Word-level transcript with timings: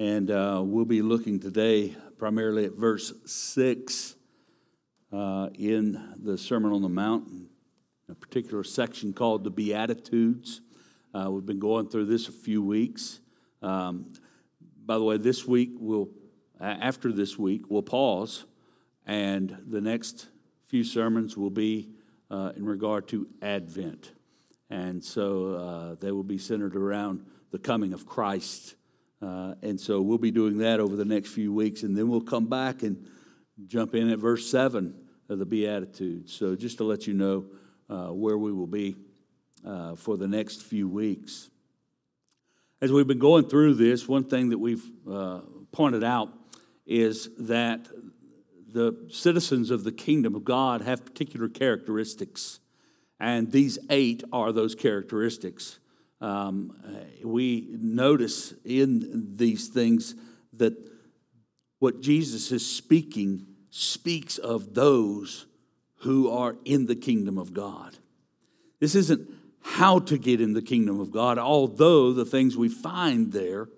And 0.00 0.30
uh, 0.30 0.62
we'll 0.64 0.84
be 0.84 1.02
looking 1.02 1.40
today 1.40 1.92
primarily 2.18 2.66
at 2.66 2.74
verse 2.74 3.12
6 3.26 4.14
uh, 5.12 5.48
in 5.58 6.14
the 6.22 6.38
Sermon 6.38 6.70
on 6.70 6.82
the 6.82 6.88
Mount, 6.88 7.28
a 8.08 8.14
particular 8.14 8.62
section 8.62 9.12
called 9.12 9.42
the 9.42 9.50
Beatitudes. 9.50 10.60
Uh, 11.12 11.32
we've 11.32 11.44
been 11.44 11.58
going 11.58 11.88
through 11.88 12.04
this 12.04 12.28
a 12.28 12.32
few 12.32 12.62
weeks. 12.62 13.18
Um, 13.60 14.12
by 14.86 14.98
the 14.98 15.02
way, 15.02 15.16
this 15.16 15.44
week, 15.44 15.70
we'll, 15.80 16.10
after 16.60 17.10
this 17.10 17.36
week, 17.36 17.68
we'll 17.68 17.82
pause, 17.82 18.44
and 19.04 19.58
the 19.66 19.80
next 19.80 20.28
few 20.66 20.84
sermons 20.84 21.36
will 21.36 21.50
be 21.50 21.88
uh, 22.30 22.52
in 22.54 22.64
regard 22.64 23.08
to 23.08 23.26
Advent. 23.42 24.12
And 24.70 25.02
so 25.02 25.54
uh, 25.54 25.94
they 25.96 26.12
will 26.12 26.22
be 26.22 26.38
centered 26.38 26.76
around 26.76 27.26
the 27.50 27.58
coming 27.58 27.92
of 27.92 28.06
Christ 28.06 28.76
uh, 29.20 29.54
and 29.62 29.80
so 29.80 30.00
we'll 30.00 30.18
be 30.18 30.30
doing 30.30 30.58
that 30.58 30.80
over 30.80 30.96
the 30.96 31.04
next 31.04 31.30
few 31.30 31.52
weeks, 31.52 31.82
and 31.82 31.96
then 31.96 32.08
we'll 32.08 32.20
come 32.20 32.46
back 32.46 32.82
and 32.82 33.08
jump 33.66 33.94
in 33.94 34.10
at 34.10 34.18
verse 34.18 34.48
7 34.48 34.94
of 35.28 35.38
the 35.38 35.46
Beatitudes. 35.46 36.32
So 36.32 36.54
just 36.54 36.78
to 36.78 36.84
let 36.84 37.06
you 37.06 37.14
know 37.14 37.46
uh, 37.90 38.08
where 38.08 38.38
we 38.38 38.52
will 38.52 38.66
be 38.66 38.96
uh, 39.66 39.94
for 39.96 40.16
the 40.16 40.28
next 40.28 40.62
few 40.62 40.88
weeks. 40.88 41.50
As 42.80 42.92
we've 42.92 43.08
been 43.08 43.18
going 43.18 43.48
through 43.48 43.74
this, 43.74 44.06
one 44.06 44.24
thing 44.24 44.50
that 44.50 44.58
we've 44.58 44.88
uh, 45.10 45.40
pointed 45.72 46.04
out 46.04 46.32
is 46.86 47.28
that 47.38 47.88
the 48.72 49.08
citizens 49.10 49.70
of 49.70 49.82
the 49.82 49.92
kingdom 49.92 50.34
of 50.34 50.44
God 50.44 50.82
have 50.82 51.04
particular 51.04 51.48
characteristics, 51.48 52.60
and 53.18 53.50
these 53.50 53.78
eight 53.90 54.22
are 54.32 54.52
those 54.52 54.74
characteristics. 54.74 55.80
Um, 56.20 56.76
we 57.22 57.68
notice 57.70 58.54
in 58.64 59.34
these 59.36 59.68
things 59.68 60.14
that 60.54 60.74
what 61.78 62.00
Jesus 62.00 62.50
is 62.50 62.68
speaking 62.68 63.46
speaks 63.70 64.38
of 64.38 64.74
those 64.74 65.46
who 66.00 66.30
are 66.30 66.56
in 66.64 66.86
the 66.86 66.96
kingdom 66.96 67.38
of 67.38 67.52
God. 67.52 67.96
This 68.80 68.94
isn't 68.94 69.28
how 69.60 69.98
to 70.00 70.18
get 70.18 70.40
in 70.40 70.54
the 70.54 70.62
kingdom 70.62 71.00
of 71.00 71.10
God, 71.10 71.38
although 71.38 72.12
the 72.12 72.24
things 72.24 72.56
we 72.56 72.68
find 72.68 73.32
there 73.32 73.68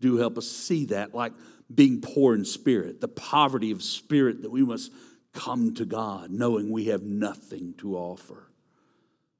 do 0.00 0.18
help 0.18 0.38
us 0.38 0.48
see 0.48 0.86
that, 0.86 1.14
like 1.14 1.32
being 1.72 2.00
poor 2.00 2.34
in 2.34 2.44
spirit, 2.44 3.00
the 3.00 3.08
poverty 3.08 3.70
of 3.70 3.82
spirit 3.82 4.42
that 4.42 4.50
we 4.50 4.62
must 4.62 4.92
come 5.32 5.74
to 5.74 5.84
God 5.84 6.30
knowing 6.30 6.70
we 6.70 6.86
have 6.86 7.02
nothing 7.02 7.74
to 7.78 7.96
offer. 7.96 8.50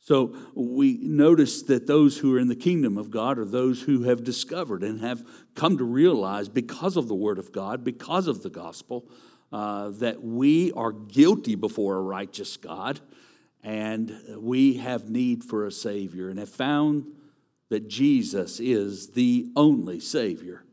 So 0.09 0.35
we 0.55 0.97
notice 1.03 1.65
that 1.65 1.87
those 1.87 2.17
who 2.17 2.35
are 2.35 2.39
in 2.39 2.49
the 2.49 2.57
kingdom 2.57 2.97
of 2.97 3.11
God 3.11 3.39
are 3.39 3.45
those 3.45 3.83
who 3.83 4.05
have 4.05 4.25
discovered 4.25 4.83
and 4.83 5.03
have 5.03 5.23
come 5.55 5.77
to 5.77 5.85
realize 5.85 6.49
because 6.49 6.97
of 6.97 7.09
the 7.09 7.15
Word 7.15 7.39
of 7.39 7.53
God, 7.53 7.85
because 7.85 8.27
of 8.27 8.43
the 8.43 8.49
gospel, 8.49 9.07
uh, 9.53 9.91
that 9.91 10.25
we 10.25 10.73
are 10.73 10.93
guilty 10.93 11.57
before 11.57 11.97
a 11.97 12.01
righteous 12.01 12.57
God 12.57 13.01
and 13.63 14.19
we 14.39 14.79
have 14.79 15.11
need 15.11 15.45
for 15.45 15.67
a 15.67 15.71
Savior 15.71 16.31
and 16.31 16.39
have 16.39 16.49
found 16.49 17.05
that 17.69 17.87
Jesus 17.87 18.61
is 18.61 19.11
the 19.11 19.51
only 19.57 20.01
Savior 20.01 20.65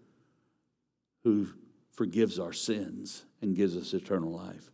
who 1.25 1.49
forgives 1.91 2.39
our 2.39 2.53
sins 2.53 3.25
and 3.41 3.53
gives 3.53 3.75
us 3.75 3.93
eternal 3.93 4.31
life. 4.31 4.71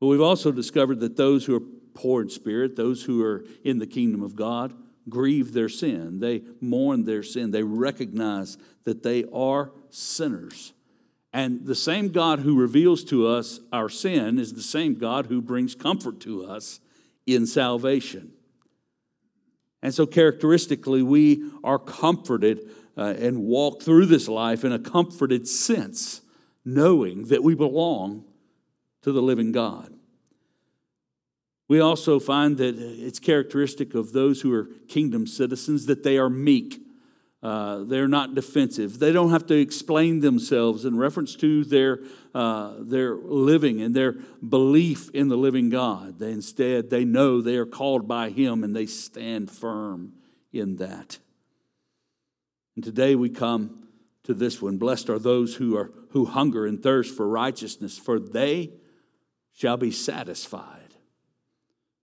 But 0.00 0.06
we've 0.06 0.20
also 0.20 0.52
discovered 0.52 1.00
that 1.00 1.16
those 1.16 1.44
who 1.44 1.56
are 1.56 1.77
poor 1.98 2.22
in 2.22 2.30
spirit, 2.30 2.76
those 2.76 3.02
who 3.02 3.24
are 3.24 3.44
in 3.64 3.80
the 3.80 3.86
kingdom 3.86 4.22
of 4.22 4.36
God, 4.36 4.72
grieve 5.08 5.52
their 5.52 5.68
sin. 5.68 6.20
They 6.20 6.42
mourn 6.60 7.04
their 7.04 7.24
sin. 7.24 7.50
They 7.50 7.64
recognize 7.64 8.56
that 8.84 9.02
they 9.02 9.24
are 9.32 9.72
sinners. 9.90 10.72
And 11.32 11.66
the 11.66 11.74
same 11.74 12.08
God 12.08 12.40
who 12.40 12.58
reveals 12.58 13.02
to 13.04 13.26
us 13.26 13.58
our 13.72 13.88
sin 13.88 14.38
is 14.38 14.54
the 14.54 14.62
same 14.62 14.94
God 14.94 15.26
who 15.26 15.42
brings 15.42 15.74
comfort 15.74 16.20
to 16.20 16.46
us 16.46 16.78
in 17.26 17.46
salvation. 17.46 18.32
And 19.82 19.92
so, 19.92 20.06
characteristically, 20.06 21.02
we 21.02 21.50
are 21.64 21.78
comforted 21.78 22.70
uh, 22.96 23.14
and 23.18 23.42
walk 23.42 23.82
through 23.82 24.06
this 24.06 24.28
life 24.28 24.64
in 24.64 24.72
a 24.72 24.78
comforted 24.78 25.48
sense, 25.48 26.20
knowing 26.64 27.26
that 27.26 27.42
we 27.42 27.54
belong 27.54 28.24
to 29.02 29.12
the 29.12 29.22
living 29.22 29.52
God. 29.52 29.97
We 31.68 31.80
also 31.80 32.18
find 32.18 32.56
that 32.56 32.78
it's 32.78 33.18
characteristic 33.18 33.94
of 33.94 34.12
those 34.12 34.40
who 34.40 34.52
are 34.54 34.70
kingdom 34.88 35.26
citizens 35.26 35.84
that 35.86 36.02
they 36.02 36.16
are 36.16 36.30
meek. 36.30 36.80
Uh, 37.42 37.84
they're 37.84 38.08
not 38.08 38.34
defensive. 38.34 38.98
They 38.98 39.12
don't 39.12 39.30
have 39.30 39.46
to 39.46 39.54
explain 39.54 40.20
themselves 40.20 40.86
in 40.86 40.96
reference 40.96 41.36
to 41.36 41.62
their, 41.64 42.00
uh, 42.34 42.74
their 42.80 43.14
living 43.14 43.80
and 43.82 43.94
their 43.94 44.12
belief 44.12 45.10
in 45.10 45.28
the 45.28 45.36
living 45.36 45.68
God. 45.68 46.18
They, 46.18 46.32
instead, 46.32 46.90
they 46.90 47.04
know 47.04 47.40
they 47.40 47.56
are 47.56 47.66
called 47.66 48.08
by 48.08 48.30
Him 48.30 48.64
and 48.64 48.74
they 48.74 48.86
stand 48.86 49.50
firm 49.50 50.14
in 50.52 50.76
that. 50.76 51.18
And 52.74 52.82
today 52.82 53.14
we 53.14 53.28
come 53.28 53.88
to 54.24 54.34
this 54.34 54.60
one. 54.60 54.78
Blessed 54.78 55.10
are 55.10 55.18
those 55.18 55.56
who, 55.56 55.76
are, 55.76 55.92
who 56.10 56.24
hunger 56.24 56.66
and 56.66 56.82
thirst 56.82 57.14
for 57.14 57.28
righteousness, 57.28 57.98
for 57.98 58.18
they 58.18 58.72
shall 59.52 59.76
be 59.76 59.90
satisfied 59.90 60.77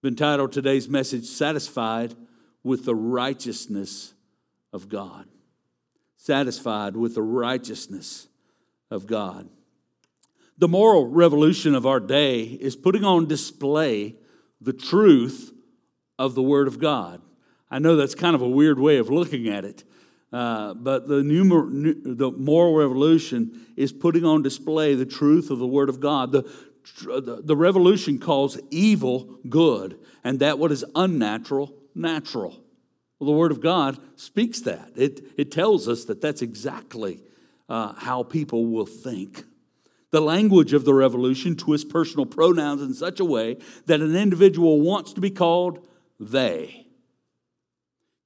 been 0.05 0.15
titled 0.15 0.51
today's 0.51 0.87
message 0.87 1.25
Satisfied 1.25 2.13
with 2.63 2.85
the 2.85 2.93
Righteousness 2.93 4.13
of 4.71 4.87
God. 4.87 5.25
Satisfied 6.15 6.95
with 6.95 7.15
the 7.15 7.23
righteousness 7.23 8.27
of 8.91 9.07
God. 9.07 9.49
The 10.59 10.67
moral 10.67 11.07
revolution 11.07 11.73
of 11.73 11.87
our 11.87 11.99
day 11.99 12.43
is 12.43 12.75
putting 12.75 13.03
on 13.03 13.25
display 13.25 14.15
the 14.61 14.73
truth 14.73 15.51
of 16.19 16.35
the 16.35 16.43
Word 16.43 16.67
of 16.67 16.77
God. 16.77 17.19
I 17.71 17.79
know 17.79 17.95
that's 17.95 18.13
kind 18.13 18.35
of 18.35 18.43
a 18.43 18.47
weird 18.47 18.77
way 18.77 18.97
of 18.97 19.09
looking 19.09 19.49
at 19.49 19.65
it, 19.65 19.85
uh, 20.31 20.75
but 20.75 21.07
the, 21.07 21.23
new, 21.23 21.45
the 22.03 22.29
moral 22.29 22.75
revolution 22.75 23.65
is 23.75 23.91
putting 23.91 24.23
on 24.23 24.43
display 24.43 24.93
the 24.93 25.07
truth 25.07 25.49
of 25.49 25.57
the 25.57 25.65
Word 25.65 25.89
of 25.89 25.99
God. 25.99 26.31
The 26.31 26.43
the 27.03 27.55
revolution 27.55 28.19
calls 28.19 28.59
evil 28.69 29.39
good, 29.49 29.99
and 30.23 30.39
that 30.39 30.59
what 30.59 30.71
is 30.71 30.85
unnatural, 30.95 31.73
natural. 31.93 32.63
Well, 33.19 33.27
the 33.27 33.37
Word 33.37 33.51
of 33.51 33.61
God 33.61 33.97
speaks 34.15 34.59
that. 34.61 34.91
It, 34.95 35.21
it 35.37 35.51
tells 35.51 35.87
us 35.87 36.05
that 36.05 36.21
that's 36.21 36.41
exactly 36.41 37.21
uh, 37.69 37.93
how 37.93 38.23
people 38.23 38.67
will 38.67 38.85
think. 38.85 39.43
The 40.11 40.21
language 40.21 40.73
of 40.73 40.85
the 40.85 40.93
revolution 40.93 41.55
twists 41.55 41.91
personal 41.91 42.25
pronouns 42.25 42.81
in 42.81 42.93
such 42.93 43.19
a 43.19 43.25
way 43.25 43.57
that 43.85 44.01
an 44.01 44.15
individual 44.15 44.81
wants 44.81 45.13
to 45.13 45.21
be 45.21 45.31
called 45.31 45.85
they. 46.19 46.87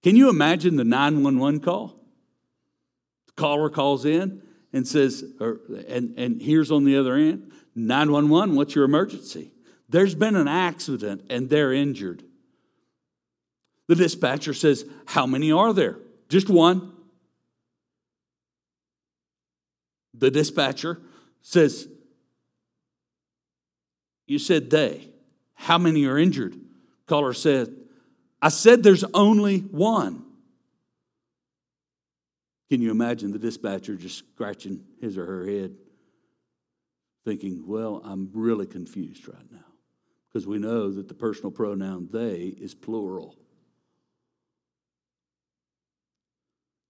Can 0.04 0.16
you 0.16 0.30
imagine 0.30 0.76
the 0.76 0.84
911 0.84 1.62
call? 1.62 2.00
The 3.28 3.34
caller 3.34 3.70
calls 3.70 4.06
in 4.06 4.44
and 4.72 4.88
says, 4.88 5.24
or, 5.40 5.60
and, 5.88 6.18
and 6.18 6.42
here's 6.42 6.72
on 6.72 6.84
the 6.86 6.98
other 6.98 7.16
end 7.16 7.52
911, 7.76 8.56
what's 8.56 8.76
your 8.76 8.86
emergency? 8.86 9.52
There's 9.88 10.16
been 10.16 10.36
an 10.36 10.48
accident 10.48 11.26
and 11.30 11.50
they're 11.50 11.74
injured. 11.74 12.24
The 13.88 13.96
dispatcher 13.96 14.54
says, 14.54 14.86
How 15.08 15.26
many 15.26 15.52
are 15.52 15.74
there? 15.74 15.98
Just 16.30 16.48
one. 16.48 16.94
The 20.14 20.30
dispatcher 20.30 21.02
says, 21.42 21.88
You 24.28 24.38
said 24.38 24.70
they. 24.70 25.08
How 25.56 25.80
many 25.80 26.06
are 26.06 26.20
injured? 26.20 26.56
Caller 27.08 27.34
said, 27.34 27.76
I 28.42 28.50
said 28.50 28.84
there's 28.84 29.04
only 29.16 29.60
one. 29.60 30.24
Can 32.70 32.82
you 32.82 32.92
imagine 32.92 33.32
the 33.32 33.40
dispatcher 33.40 33.96
just 33.96 34.20
scratching 34.20 34.84
his 35.02 35.18
or 35.18 35.26
her 35.26 35.46
head? 35.46 35.76
thinking, 37.26 37.68
well, 37.68 38.02
I'm 38.04 38.30
really 38.34 38.66
confused 38.66 39.28
right 39.28 39.52
now 39.52 39.66
because 40.28 40.48
we 40.48 40.58
know 40.58 40.92
that 40.92 41.08
the 41.08 41.14
personal 41.14 41.52
pronoun 41.52 42.10
they 42.12 42.56
is 42.60 42.74
plural. 42.74 43.36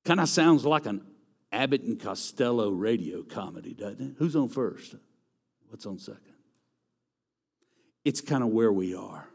Kind 0.05 0.19
of 0.19 0.29
sounds 0.29 0.65
like 0.65 0.85
an 0.85 1.01
Abbott 1.51 1.81
and 1.81 1.99
Costello 1.99 2.69
radio 2.69 3.23
comedy, 3.23 3.73
doesn't 3.73 4.01
it? 4.01 4.15
Who's 4.17 4.35
on 4.35 4.49
first? 4.49 4.95
What's 5.67 5.85
on 5.85 5.99
second? 5.99 6.23
It's 8.05 8.21
kind 8.21 8.43
of 8.43 8.49
where 8.49 8.71
we 8.71 8.95
are. 8.95 9.27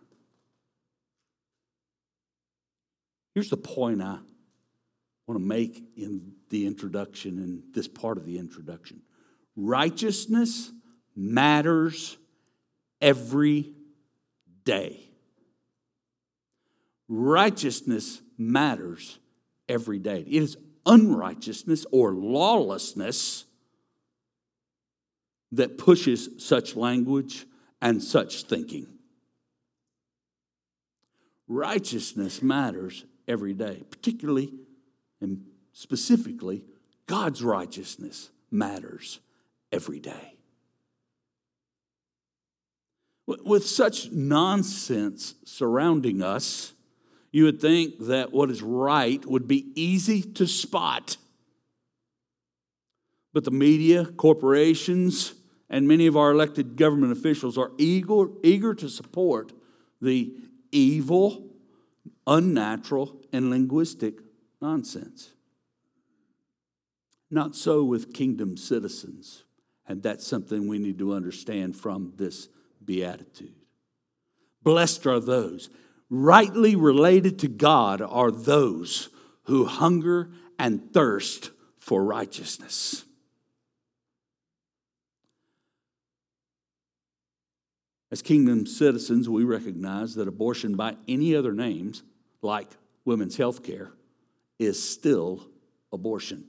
Here's 3.34 3.50
the 3.50 3.56
point 3.56 4.00
I 4.00 4.18
want 5.26 5.40
to 5.40 5.46
make 5.46 5.82
in 5.96 6.32
the 6.50 6.66
introduction, 6.66 7.38
in 7.38 7.62
this 7.72 7.88
part 7.88 8.18
of 8.18 8.26
the 8.26 8.38
introduction 8.38 9.02
righteousness 9.56 10.72
matters 11.14 12.16
every 13.00 13.72
day. 14.64 15.00
Righteousness 17.08 18.20
matters 18.36 19.18
every 19.68 19.98
day. 19.98 20.20
It 20.26 20.42
is 20.42 20.56
unrighteousness 20.86 21.86
or 21.92 22.12
lawlessness 22.12 23.44
that 25.52 25.78
pushes 25.78 26.28
such 26.38 26.74
language 26.74 27.46
and 27.80 28.02
such 28.02 28.44
thinking. 28.44 28.86
Righteousness 31.46 32.42
matters 32.42 33.04
every 33.28 33.54
day, 33.54 33.84
particularly 33.90 34.50
and 35.24 35.44
specifically, 35.72 36.62
God's 37.06 37.42
righteousness 37.42 38.30
matters 38.50 39.18
every 39.72 39.98
day. 39.98 40.36
With 43.26 43.66
such 43.66 44.12
nonsense 44.12 45.34
surrounding 45.44 46.22
us, 46.22 46.74
you 47.32 47.44
would 47.44 47.60
think 47.60 47.98
that 48.00 48.32
what 48.32 48.50
is 48.50 48.62
right 48.62 49.24
would 49.26 49.48
be 49.48 49.72
easy 49.74 50.22
to 50.22 50.46
spot. 50.46 51.16
But 53.32 53.44
the 53.44 53.50
media, 53.50 54.04
corporations, 54.04 55.34
and 55.70 55.88
many 55.88 56.06
of 56.06 56.16
our 56.16 56.30
elected 56.30 56.76
government 56.76 57.12
officials 57.12 57.58
are 57.58 57.72
eager, 57.78 58.26
eager 58.42 58.74
to 58.74 58.88
support 58.88 59.52
the 60.00 60.34
evil, 60.70 61.50
unnatural, 62.26 63.20
and 63.32 63.50
linguistic 63.50 64.23
nonsense. 64.60 65.30
Not 67.30 67.56
so 67.56 67.84
with 67.84 68.12
kingdom 68.12 68.56
citizens. 68.56 69.44
And 69.86 70.02
that's 70.02 70.26
something 70.26 70.66
we 70.66 70.78
need 70.78 70.98
to 70.98 71.12
understand 71.12 71.76
from 71.76 72.14
this 72.16 72.48
beatitude. 72.84 73.54
Blessed 74.62 75.06
are 75.06 75.20
those, 75.20 75.68
rightly 76.08 76.74
related 76.74 77.38
to 77.40 77.48
God 77.48 78.00
are 78.00 78.30
those 78.30 79.10
who 79.44 79.66
hunger 79.66 80.30
and 80.58 80.92
thirst 80.92 81.50
for 81.78 82.02
righteousness. 82.02 83.04
As 88.10 88.22
kingdom 88.22 88.64
citizens, 88.64 89.28
we 89.28 89.44
recognize 89.44 90.14
that 90.14 90.28
abortion 90.28 90.76
by 90.76 90.96
any 91.08 91.34
other 91.34 91.52
names, 91.52 92.04
like 92.42 92.68
women's 93.04 93.36
health 93.36 93.62
care, 93.62 93.90
is 94.58 94.82
still 94.82 95.46
abortion. 95.92 96.44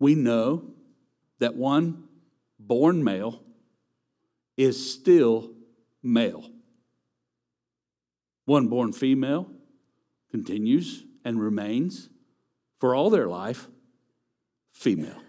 We 0.00 0.14
know 0.14 0.74
that 1.40 1.56
one 1.56 2.04
born 2.58 3.02
male 3.02 3.42
is 4.56 4.92
still 4.92 5.52
male. 6.02 6.50
One 8.44 8.68
born 8.68 8.92
female 8.92 9.50
continues 10.30 11.04
and 11.24 11.40
remains 11.40 12.08
for 12.78 12.94
all 12.94 13.10
their 13.10 13.26
life 13.26 13.68
female. 14.72 15.22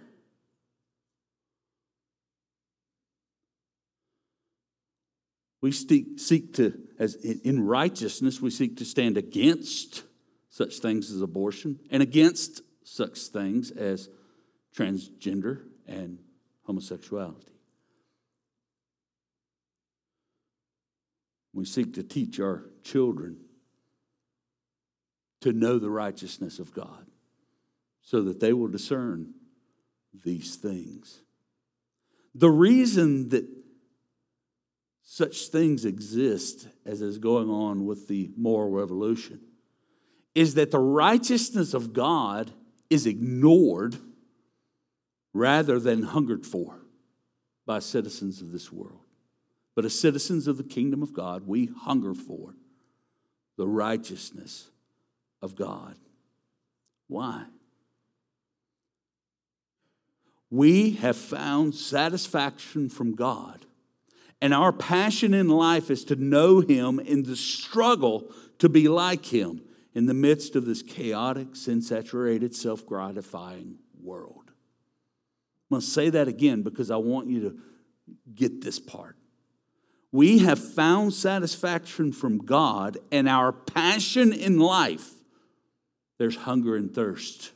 We 5.61 5.71
seek, 5.71 6.19
seek 6.19 6.53
to, 6.55 6.79
as 6.99 7.15
in 7.15 7.65
righteousness, 7.65 8.41
we 8.41 8.49
seek 8.49 8.77
to 8.77 8.85
stand 8.85 9.17
against 9.17 10.03
such 10.49 10.79
things 10.79 11.09
as 11.09 11.21
abortion 11.21 11.79
and 11.89 12.03
against 12.03 12.61
such 12.83 13.19
things 13.19 13.71
as 13.71 14.09
transgender 14.75 15.61
and 15.87 16.19
homosexuality. 16.63 17.53
We 21.53 21.65
seek 21.65 21.93
to 21.95 22.03
teach 22.03 22.39
our 22.39 22.65
children 22.83 23.37
to 25.41 25.53
know 25.53 25.79
the 25.79 25.89
righteousness 25.89 26.59
of 26.59 26.73
God 26.73 27.05
so 28.01 28.21
that 28.23 28.39
they 28.39 28.51
will 28.53 28.67
discern 28.67 29.33
these 30.25 30.55
things. 30.55 31.21
The 32.35 32.49
reason 32.49 33.29
that 33.29 33.45
such 35.11 35.47
things 35.47 35.85
exist 35.85 36.67
as 36.85 37.01
is 37.01 37.17
going 37.17 37.49
on 37.49 37.83
with 37.87 38.07
the 38.07 38.29
moral 38.37 38.69
revolution 38.69 39.39
is 40.35 40.53
that 40.53 40.69
the 40.69 40.77
righteousness 40.77 41.73
of 41.73 41.93
God 41.93 42.51
is 42.91 43.07
ignored 43.07 43.97
rather 45.33 45.79
than 45.79 46.03
hungered 46.03 46.45
for 46.45 46.81
by 47.65 47.79
citizens 47.79 48.39
of 48.39 48.51
this 48.51 48.71
world. 48.71 49.01
But 49.73 49.83
as 49.83 49.99
citizens 49.99 50.45
of 50.45 50.57
the 50.57 50.63
kingdom 50.63 51.01
of 51.01 51.11
God, 51.11 51.47
we 51.47 51.71
hunger 51.75 52.13
for 52.13 52.53
the 53.57 53.67
righteousness 53.67 54.69
of 55.41 55.55
God. 55.55 55.95
Why? 57.07 57.45
We 60.51 60.91
have 60.91 61.17
found 61.17 61.73
satisfaction 61.73 62.89
from 62.89 63.15
God 63.15 63.65
and 64.41 64.53
our 64.53 64.71
passion 64.71 65.33
in 65.33 65.49
life 65.49 65.91
is 65.91 66.05
to 66.05 66.15
know 66.15 66.61
Him 66.61 66.99
in 66.99 67.23
the 67.23 67.35
struggle 67.35 68.31
to 68.59 68.69
be 68.69 68.87
like 68.87 69.25
Him 69.25 69.61
in 69.93 70.05
the 70.05 70.13
midst 70.13 70.55
of 70.55 70.65
this 70.65 70.81
chaotic, 70.81 71.55
sin 71.55 71.81
saturated, 71.81 72.55
self 72.55 72.85
gratifying 72.85 73.79
world. 74.01 74.43
I'm 74.47 75.75
going 75.75 75.81
to 75.81 75.87
say 75.87 76.09
that 76.09 76.27
again 76.27 76.61
because 76.61 76.89
I 76.89 76.95
want 76.95 77.27
you 77.27 77.41
to 77.41 77.59
get 78.33 78.61
this 78.61 78.79
part. 78.79 79.17
We 80.11 80.39
have 80.39 80.57
found 80.57 81.13
satisfaction 81.13 82.11
from 82.11 82.39
God, 82.39 82.97
and 83.11 83.29
our 83.29 83.51
passion 83.51 84.33
in 84.33 84.57
life, 84.57 85.11
there's 86.17 86.37
hunger 86.37 86.75
and 86.75 86.93
thirst. 86.93 87.51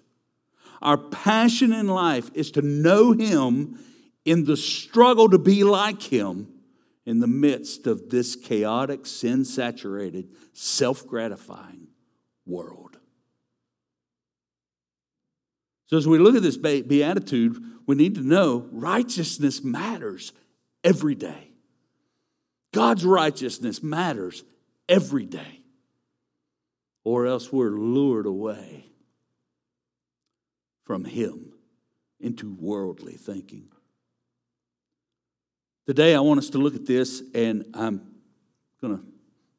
Our 0.81 0.97
passion 0.97 1.71
in 1.71 1.87
life 1.87 2.29
is 2.33 2.51
to 2.51 2.61
know 2.61 3.13
Him 3.13 3.79
in 4.25 4.43
the 4.43 4.57
struggle 4.57 5.29
to 5.29 5.39
be 5.39 5.63
like 5.63 6.01
Him 6.01 6.52
in 7.05 7.19
the 7.19 7.27
midst 7.27 7.85
of 7.87 8.09
this 8.09 8.35
chaotic, 8.35 9.05
sin 9.05 9.43
saturated, 9.45 10.29
self 10.53 11.05
gratifying 11.05 11.87
world. 12.45 12.97
So, 15.87 15.97
as 15.97 16.07
we 16.07 16.17
look 16.17 16.35
at 16.35 16.41
this 16.41 16.57
beatitude, 16.57 17.61
we 17.85 17.95
need 17.95 18.15
to 18.15 18.21
know 18.21 18.67
righteousness 18.71 19.63
matters 19.63 20.31
every 20.83 21.15
day. 21.15 21.49
God's 22.73 23.05
righteousness 23.05 23.83
matters 23.83 24.43
every 24.89 25.25
day, 25.25 25.61
or 27.03 27.27
else 27.27 27.51
we're 27.51 27.77
lured 27.77 28.25
away 28.25 28.85
from 30.83 31.05
Him 31.05 31.53
into 32.19 32.53
worldly 32.53 33.13
thinking. 33.13 33.72
Today, 35.85 36.15
I 36.15 36.21
want 36.21 36.37
us 36.37 36.49
to 36.51 36.59
look 36.59 36.75
at 36.75 36.85
this, 36.85 37.21
and 37.35 37.65
I'm 37.73 38.01
going 38.79 38.97
to 38.97 39.03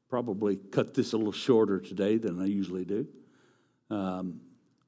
probably 0.09 0.57
cut 0.57 0.95
this 0.95 1.13
a 1.13 1.19
little 1.19 1.33
shorter 1.33 1.81
today 1.81 2.17
than 2.17 2.41
I 2.41 2.47
usually 2.47 2.87
do. 2.87 3.07
Um, 3.91 4.41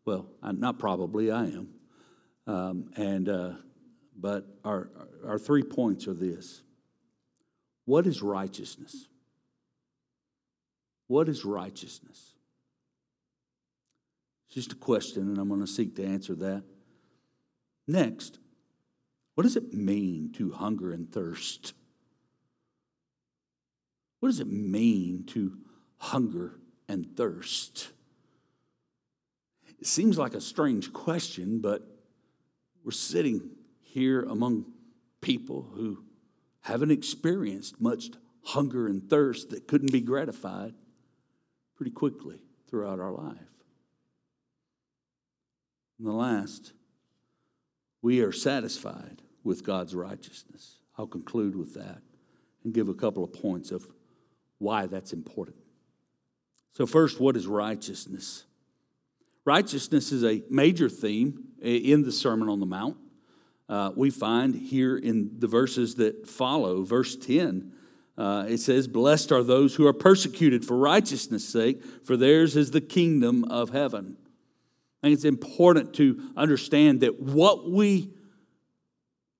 well, 0.06 0.30
I'm 0.42 0.60
not 0.60 0.78
probably, 0.78 1.30
I 1.30 1.44
am. 1.44 1.68
Um, 2.46 2.90
and, 2.96 3.28
uh, 3.28 3.50
but 4.16 4.46
our, 4.64 4.88
our 5.26 5.38
three 5.38 5.62
points 5.62 6.08
are 6.08 6.14
this 6.14 6.62
What 7.84 8.06
is 8.06 8.22
righteousness? 8.22 9.06
What 11.06 11.28
is 11.28 11.44
righteousness? 11.44 12.32
It's 14.46 14.54
just 14.54 14.72
a 14.72 14.76
question, 14.76 15.24
and 15.24 15.36
I'm 15.36 15.48
going 15.48 15.60
to 15.60 15.66
seek 15.66 15.96
to 15.96 16.04
answer 16.06 16.34
that. 16.36 16.62
Next, 17.86 18.38
what 19.36 19.42
does 19.42 19.56
it 19.56 19.74
mean 19.74 20.32
to 20.32 20.50
hunger 20.50 20.92
and 20.92 21.12
thirst? 21.12 21.74
What 24.18 24.30
does 24.30 24.40
it 24.40 24.46
mean 24.46 25.24
to 25.26 25.58
hunger 25.98 26.58
and 26.88 27.14
thirst? 27.18 27.90
It 29.78 29.86
seems 29.86 30.16
like 30.16 30.32
a 30.32 30.40
strange 30.40 30.90
question, 30.90 31.60
but 31.60 31.86
we're 32.82 32.92
sitting 32.92 33.50
here 33.82 34.22
among 34.22 34.72
people 35.20 35.68
who 35.74 36.02
haven't 36.62 36.90
experienced 36.90 37.78
much 37.78 38.08
hunger 38.42 38.86
and 38.86 39.10
thirst 39.10 39.50
that 39.50 39.68
couldn't 39.68 39.92
be 39.92 40.00
gratified 40.00 40.72
pretty 41.76 41.92
quickly 41.92 42.40
throughout 42.70 43.00
our 43.00 43.12
life. 43.12 43.36
And 45.98 46.08
the 46.08 46.12
last, 46.12 46.72
we 48.00 48.22
are 48.22 48.32
satisfied 48.32 49.20
with 49.46 49.64
God's 49.64 49.94
righteousness. 49.94 50.78
I'll 50.98 51.06
conclude 51.06 51.54
with 51.54 51.74
that 51.74 51.98
and 52.64 52.74
give 52.74 52.88
a 52.88 52.94
couple 52.94 53.22
of 53.22 53.32
points 53.32 53.70
of 53.70 53.86
why 54.58 54.86
that's 54.86 55.12
important. 55.12 55.56
So, 56.72 56.84
first, 56.84 57.20
what 57.20 57.36
is 57.36 57.46
righteousness? 57.46 58.44
Righteousness 59.44 60.10
is 60.10 60.24
a 60.24 60.42
major 60.50 60.88
theme 60.88 61.44
in 61.62 62.02
the 62.02 62.10
Sermon 62.10 62.48
on 62.48 62.58
the 62.58 62.66
Mount. 62.66 62.96
Uh, 63.68 63.92
we 63.94 64.10
find 64.10 64.54
here 64.54 64.96
in 64.96 65.38
the 65.38 65.46
verses 65.46 65.94
that 65.96 66.28
follow, 66.28 66.82
verse 66.82 67.16
10, 67.16 67.72
uh, 68.18 68.46
it 68.48 68.58
says, 68.58 68.88
Blessed 68.88 69.30
are 69.30 69.42
those 69.42 69.76
who 69.76 69.86
are 69.86 69.92
persecuted 69.92 70.64
for 70.64 70.76
righteousness' 70.76 71.48
sake, 71.48 71.82
for 72.04 72.16
theirs 72.16 72.56
is 72.56 72.72
the 72.72 72.80
kingdom 72.80 73.44
of 73.44 73.70
heaven. 73.70 74.16
Think 75.02 75.14
it's 75.14 75.24
important 75.24 75.94
to 75.94 76.32
understand 76.36 77.00
that 77.02 77.20
what 77.20 77.70
we 77.70 78.10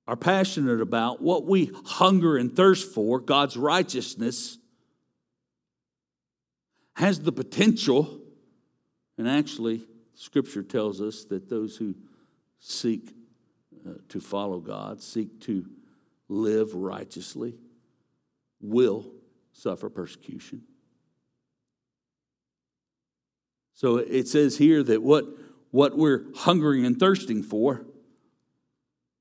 are 0.07 0.17
passionate 0.17 0.81
about, 0.81 1.21
what 1.21 1.47
we 1.47 1.73
hunger 1.85 2.37
and 2.37 2.55
thirst 2.55 2.93
for, 2.93 3.19
God's 3.19 3.57
righteousness, 3.57 4.59
has 6.95 7.21
the 7.21 7.33
potential, 7.33 8.21
and 9.19 9.29
actually, 9.29 9.87
Scripture 10.15 10.63
tells 10.63 11.01
us 11.01 11.25
that 11.25 11.49
those 11.49 11.77
who 11.77 11.95
seek 12.59 13.15
uh, 13.87 13.95
to 14.09 14.21
follow 14.21 14.61
God, 14.61 15.03
seek 15.03 15.41
to 15.43 15.67
live 16.29 16.75
righteously, 16.75 17.55
will 18.61 19.13
suffer 19.53 19.91
persecution. 19.91 20.63
So 23.75 23.97
it 23.99 24.27
says 24.27 24.57
here 24.57 24.83
that 24.85 25.03
what, 25.03 25.27
what 25.71 25.99
we're 25.99 26.25
hungering 26.35 26.87
and 26.87 26.99
thirsting 26.99 27.43
for 27.43 27.85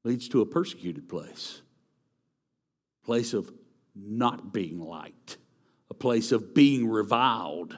leads 0.05 0.29
to 0.29 0.41
a 0.41 0.45
persecuted 0.45 1.09
place, 1.09 1.61
place 3.03 3.33
of 3.33 3.51
not 3.95 4.53
being 4.53 4.79
liked, 4.79 5.37
a 5.89 5.93
place 5.95 6.31
of 6.31 6.53
being 6.53 6.87
reviled. 6.87 7.77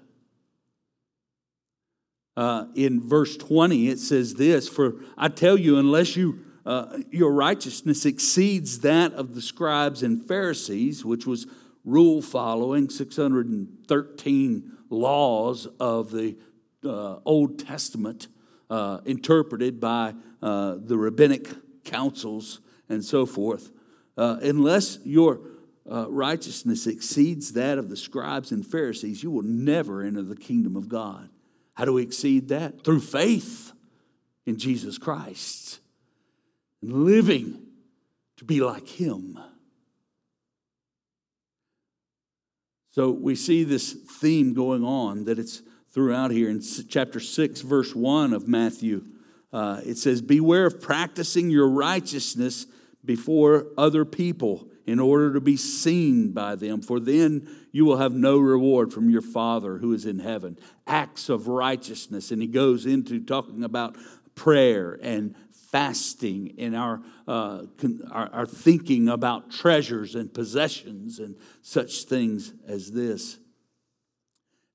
Uh, 2.35 2.65
in 2.75 3.01
verse 3.01 3.37
20, 3.37 3.87
it 3.87 3.97
says 3.97 4.35
this 4.35 4.67
For 4.67 4.95
I 5.17 5.29
tell 5.29 5.57
you, 5.57 5.77
unless 5.77 6.15
you, 6.17 6.43
uh, 6.65 6.99
your 7.11 7.31
righteousness 7.31 8.05
exceeds 8.05 8.79
that 8.81 9.13
of 9.13 9.33
the 9.33 9.41
scribes 9.41 10.03
and 10.03 10.21
Pharisees, 10.27 11.05
which 11.05 11.25
was 11.25 11.47
rule 11.85 12.21
following, 12.21 12.89
613 12.89 14.71
laws 14.89 15.65
of 15.79 16.11
the 16.11 16.35
uh, 16.83 17.19
Old 17.23 17.57
Testament, 17.57 18.27
uh, 18.69 18.99
interpreted 19.05 19.79
by 19.79 20.13
uh, 20.41 20.75
the 20.77 20.97
rabbinic 20.97 21.47
councils 21.87 22.59
and 22.89 23.03
so 23.03 23.25
forth, 23.25 23.71
uh, 24.17 24.37
unless 24.41 24.99
your 25.03 25.39
uh, 25.89 26.09
righteousness 26.09 26.85
exceeds 26.85 27.53
that 27.53 27.77
of 27.77 27.89
the 27.89 27.97
scribes 27.97 28.51
and 28.51 28.65
Pharisees, 28.65 29.23
you 29.23 29.31
will 29.31 29.43
never 29.43 30.03
enter 30.03 30.21
the 30.21 30.35
kingdom 30.35 30.75
of 30.75 30.89
God. 30.89 31.29
How 31.73 31.85
do 31.85 31.93
we 31.93 32.03
exceed 32.03 32.49
that? 32.49 32.83
Through 32.83 33.01
faith 33.01 33.71
in 34.45 34.57
Jesus 34.57 34.97
Christ 34.97 35.79
and 36.81 37.05
living 37.05 37.63
to 38.37 38.45
be 38.45 38.61
like 38.61 38.87
Him. 38.87 39.39
So 42.91 43.11
we 43.11 43.35
see 43.35 43.63
this 43.63 43.93
theme 43.93 44.53
going 44.53 44.83
on 44.83 45.25
that 45.25 45.37
it's 45.37 45.61
throughout 45.91 46.31
here 46.31 46.49
in 46.49 46.61
chapter 46.89 47.19
6, 47.19 47.61
verse 47.61 47.95
1 47.95 48.33
of 48.33 48.47
Matthew. 48.47 49.03
Uh, 49.51 49.81
it 49.85 49.97
says, 49.97 50.21
Beware 50.21 50.65
of 50.65 50.81
practicing 50.81 51.49
your 51.49 51.69
righteousness 51.69 52.65
before 53.03 53.67
other 53.77 54.05
people 54.05 54.69
in 54.85 54.99
order 54.99 55.33
to 55.33 55.41
be 55.41 55.57
seen 55.57 56.31
by 56.31 56.55
them, 56.55 56.81
for 56.81 56.99
then 56.99 57.47
you 57.71 57.85
will 57.85 57.97
have 57.97 58.13
no 58.13 58.37
reward 58.39 58.93
from 58.93 59.09
your 59.09 59.21
Father 59.21 59.77
who 59.77 59.93
is 59.93 60.05
in 60.05 60.19
heaven. 60.19 60.57
Acts 60.87 61.29
of 61.29 61.47
righteousness. 61.47 62.31
And 62.31 62.41
he 62.41 62.47
goes 62.47 62.85
into 62.85 63.19
talking 63.19 63.63
about 63.63 63.97
prayer 64.33 64.97
and 65.01 65.35
fasting 65.51 66.47
in 66.57 66.73
our, 66.73 67.01
uh, 67.27 67.63
our, 68.11 68.29
our, 68.33 68.45
thinking 68.45 69.09
about 69.09 69.51
treasures 69.51 70.15
and 70.15 70.33
possessions 70.33 71.19
and 71.19 71.35
such 71.61 72.03
things 72.03 72.53
as 72.65 72.91
this. 72.91 73.37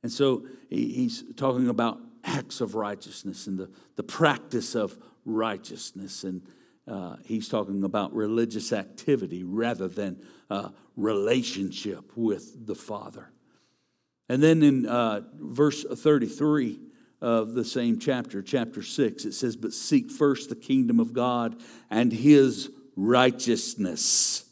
And 0.03 0.13
so 0.13 0.47
he's 0.69 1.25
talking 1.37 1.69
about 1.69 1.99
acts 2.25 2.61
of 2.61 2.75
righteousness 2.75 3.47
and 3.47 3.59
the, 3.59 3.71
the 3.97 4.03
practice 4.03 4.75
of 4.75 4.97
righteousness. 5.25 6.25
And 6.25 6.43
uh, 6.87 7.17
he's 7.25 7.49
talking 7.49 7.85
about 7.85 8.15
religious 8.15 8.73
activity 8.73 9.43
rather 9.45 9.89
than 9.89 10.21
uh, 10.51 10.71
relationship 10.97 12.13
with 12.17 12.67
the 12.67 12.75
Father. 12.75 13.31
And 14.29 14.43
then 14.43 14.63
in 14.63 14.87
uh, 14.87 15.23
verse 15.35 15.85
33 15.85 16.81
of 17.21 17.55
the 17.55 17.65
same 17.65 17.99
chapter, 17.99 18.43
chapter 18.43 18.83
6, 18.83 19.25
it 19.25 19.33
says, 19.33 19.57
But 19.57 19.73
seek 19.73 20.11
first 20.11 20.49
the 20.49 20.57
kingdom 20.57 20.99
of 20.99 21.13
God 21.13 21.57
and 21.91 22.13
his 22.13 22.71
righteousness, 22.97 24.45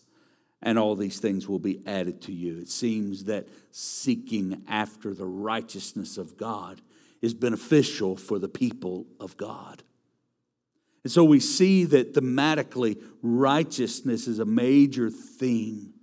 and 0.62 0.78
all 0.78 0.94
these 0.94 1.18
things 1.18 1.48
will 1.48 1.58
be 1.58 1.80
added 1.86 2.22
to 2.22 2.32
you. 2.32 2.58
It 2.58 2.68
seems 2.68 3.24
that 3.24 3.48
seeking 3.70 4.62
after 4.68 5.14
the 5.14 5.26
righteousness 5.26 6.18
of 6.18 6.36
God 6.36 6.80
is 7.22 7.34
beneficial 7.34 8.16
for 8.16 8.38
the 8.38 8.48
people 8.48 9.06
of 9.18 9.36
God. 9.36 9.82
And 11.02 11.12
so 11.12 11.24
we 11.24 11.40
see 11.40 11.84
that 11.84 12.14
thematically, 12.14 13.02
righteousness 13.22 14.26
is 14.26 14.38
a 14.38 14.44
major 14.44 15.10
theme. 15.10 15.94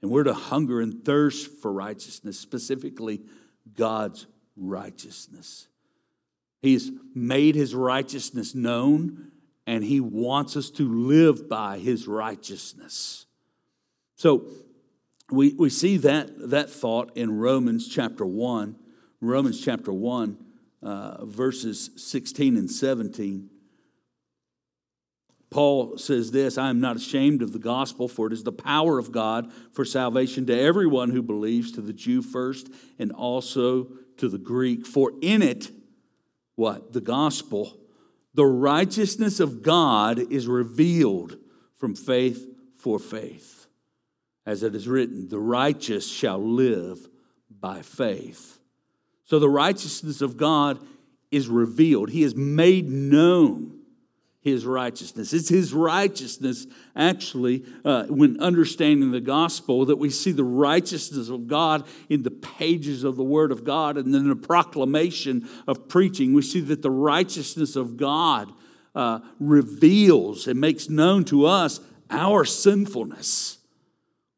And 0.00 0.10
we're 0.10 0.24
to 0.24 0.34
hunger 0.34 0.80
and 0.80 1.04
thirst 1.04 1.50
for 1.60 1.72
righteousness, 1.72 2.38
specifically 2.38 3.22
God's 3.74 4.26
righteousness. 4.56 5.68
He's 6.62 6.90
made 7.14 7.54
his 7.54 7.74
righteousness 7.74 8.54
known, 8.54 9.32
and 9.66 9.84
he 9.84 10.00
wants 10.00 10.56
us 10.56 10.70
to 10.70 10.88
live 10.88 11.48
by 11.48 11.78
his 11.78 12.08
righteousness. 12.08 13.26
So 14.16 14.46
we, 15.30 15.52
we 15.54 15.68
see 15.70 15.98
that, 15.98 16.50
that 16.50 16.70
thought 16.70 17.16
in 17.16 17.38
Romans 17.38 17.86
chapter 17.86 18.24
1, 18.24 18.76
Romans 19.20 19.60
chapter 19.62 19.92
1, 19.92 20.38
uh, 20.82 21.24
verses 21.24 21.90
16 21.96 22.56
and 22.56 22.70
17. 22.70 23.50
Paul 25.50 25.96
says 25.96 26.30
this 26.30 26.58
I 26.58 26.70
am 26.70 26.80
not 26.80 26.96
ashamed 26.96 27.42
of 27.42 27.52
the 27.52 27.58
gospel, 27.58 28.08
for 28.08 28.26
it 28.26 28.32
is 28.32 28.44
the 28.44 28.52
power 28.52 28.98
of 28.98 29.12
God 29.12 29.50
for 29.72 29.84
salvation 29.84 30.46
to 30.46 30.58
everyone 30.58 31.10
who 31.10 31.22
believes, 31.22 31.72
to 31.72 31.80
the 31.80 31.92
Jew 31.92 32.22
first, 32.22 32.68
and 32.98 33.12
also 33.12 33.88
to 34.18 34.28
the 34.28 34.38
Greek. 34.38 34.86
For 34.86 35.12
in 35.22 35.42
it, 35.42 35.70
what? 36.54 36.92
The 36.92 37.00
gospel, 37.00 37.78
the 38.34 38.46
righteousness 38.46 39.40
of 39.40 39.62
God 39.62 40.18
is 40.18 40.46
revealed 40.46 41.38
from 41.76 41.94
faith 41.94 42.46
for 42.76 42.98
faith. 42.98 43.66
As 44.44 44.62
it 44.62 44.74
is 44.74 44.88
written, 44.88 45.28
the 45.28 45.38
righteous 45.38 46.10
shall 46.10 46.42
live 46.42 47.08
by 47.50 47.82
faith. 47.82 48.57
So 49.28 49.38
the 49.38 49.48
righteousness 49.48 50.20
of 50.20 50.36
God 50.36 50.78
is 51.30 51.48
revealed, 51.48 52.10
He 52.10 52.22
has 52.22 52.34
made 52.34 52.88
known 52.88 53.78
his 54.40 54.64
righteousness. 54.64 55.32
It's 55.32 55.48
his 55.48 55.72
righteousness, 55.72 56.66
actually, 56.96 57.64
uh, 57.84 58.04
when 58.04 58.40
understanding 58.40 59.10
the 59.10 59.20
gospel, 59.20 59.84
that 59.86 59.96
we 59.96 60.10
see 60.10 60.32
the 60.32 60.44
righteousness 60.44 61.28
of 61.28 61.48
God 61.48 61.86
in 62.08 62.22
the 62.22 62.30
pages 62.30 63.04
of 63.04 63.16
the 63.16 63.24
Word 63.24 63.52
of 63.52 63.64
God 63.64 63.96
and 63.96 64.14
then 64.14 64.28
the 64.28 64.36
proclamation 64.36 65.48
of 65.66 65.88
preaching. 65.88 66.34
We 66.34 66.42
see 66.42 66.60
that 66.60 66.82
the 66.82 66.90
righteousness 66.90 67.76
of 67.76 67.96
God 67.96 68.52
uh, 68.94 69.20
reveals 69.38 70.46
and 70.46 70.60
makes 70.60 70.88
known 70.88 71.24
to 71.26 71.44
us 71.44 71.80
our 72.10 72.44
sinfulness. 72.44 73.57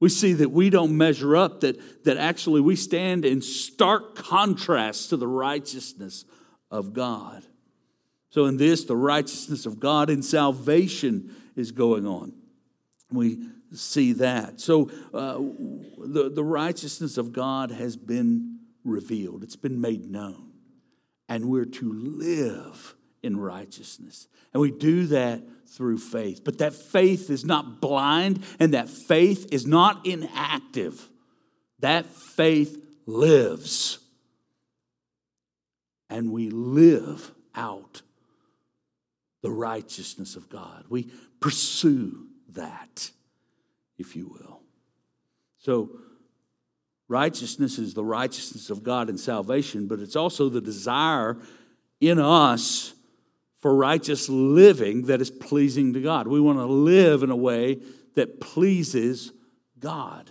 We 0.00 0.08
see 0.08 0.32
that 0.32 0.50
we 0.50 0.70
don't 0.70 0.96
measure 0.96 1.36
up, 1.36 1.60
that, 1.60 2.04
that 2.04 2.16
actually 2.16 2.62
we 2.62 2.74
stand 2.74 3.26
in 3.26 3.42
stark 3.42 4.16
contrast 4.16 5.10
to 5.10 5.18
the 5.18 5.28
righteousness 5.28 6.24
of 6.70 6.94
God. 6.94 7.44
So, 8.30 8.46
in 8.46 8.56
this, 8.56 8.84
the 8.84 8.96
righteousness 8.96 9.66
of 9.66 9.78
God 9.78 10.08
in 10.08 10.22
salvation 10.22 11.34
is 11.56 11.72
going 11.72 12.06
on. 12.06 12.32
We 13.12 13.40
see 13.72 14.12
that. 14.14 14.60
So, 14.60 14.90
uh, 15.12 15.34
the, 15.34 16.30
the 16.32 16.44
righteousness 16.44 17.18
of 17.18 17.32
God 17.32 17.70
has 17.70 17.96
been 17.96 18.60
revealed, 18.84 19.42
it's 19.42 19.56
been 19.56 19.80
made 19.80 20.10
known. 20.10 20.52
And 21.28 21.48
we're 21.48 21.66
to 21.66 21.92
live 21.92 22.96
in 23.22 23.38
righteousness. 23.38 24.28
And 24.52 24.60
we 24.60 24.70
do 24.70 25.06
that 25.06 25.42
through 25.68 25.98
faith. 25.98 26.42
But 26.44 26.58
that 26.58 26.74
faith 26.74 27.30
is 27.30 27.44
not 27.44 27.80
blind 27.80 28.44
and 28.58 28.74
that 28.74 28.88
faith 28.88 29.48
is 29.52 29.66
not 29.66 30.06
inactive. 30.06 31.08
That 31.80 32.06
faith 32.06 32.82
lives. 33.06 33.98
And 36.08 36.32
we 36.32 36.50
live 36.50 37.32
out 37.54 38.02
the 39.42 39.50
righteousness 39.50 40.36
of 40.36 40.48
God. 40.48 40.84
We 40.88 41.10
pursue 41.38 42.26
that, 42.50 43.10
if 43.96 44.16
you 44.16 44.26
will. 44.26 44.60
So, 45.58 45.90
righteousness 47.08 47.78
is 47.78 47.94
the 47.94 48.04
righteousness 48.04 48.70
of 48.70 48.82
God 48.82 49.08
and 49.08 49.18
salvation, 49.18 49.86
but 49.86 50.00
it's 50.00 50.16
also 50.16 50.48
the 50.48 50.60
desire 50.60 51.38
in 52.00 52.18
us 52.18 52.94
for 53.60 53.74
righteous 53.74 54.28
living 54.28 55.02
that 55.02 55.20
is 55.20 55.30
pleasing 55.30 55.92
to 55.92 56.00
God. 56.00 56.26
We 56.26 56.40
want 56.40 56.58
to 56.58 56.66
live 56.66 57.22
in 57.22 57.30
a 57.30 57.36
way 57.36 57.80
that 58.14 58.40
pleases 58.40 59.32
God. 59.78 60.30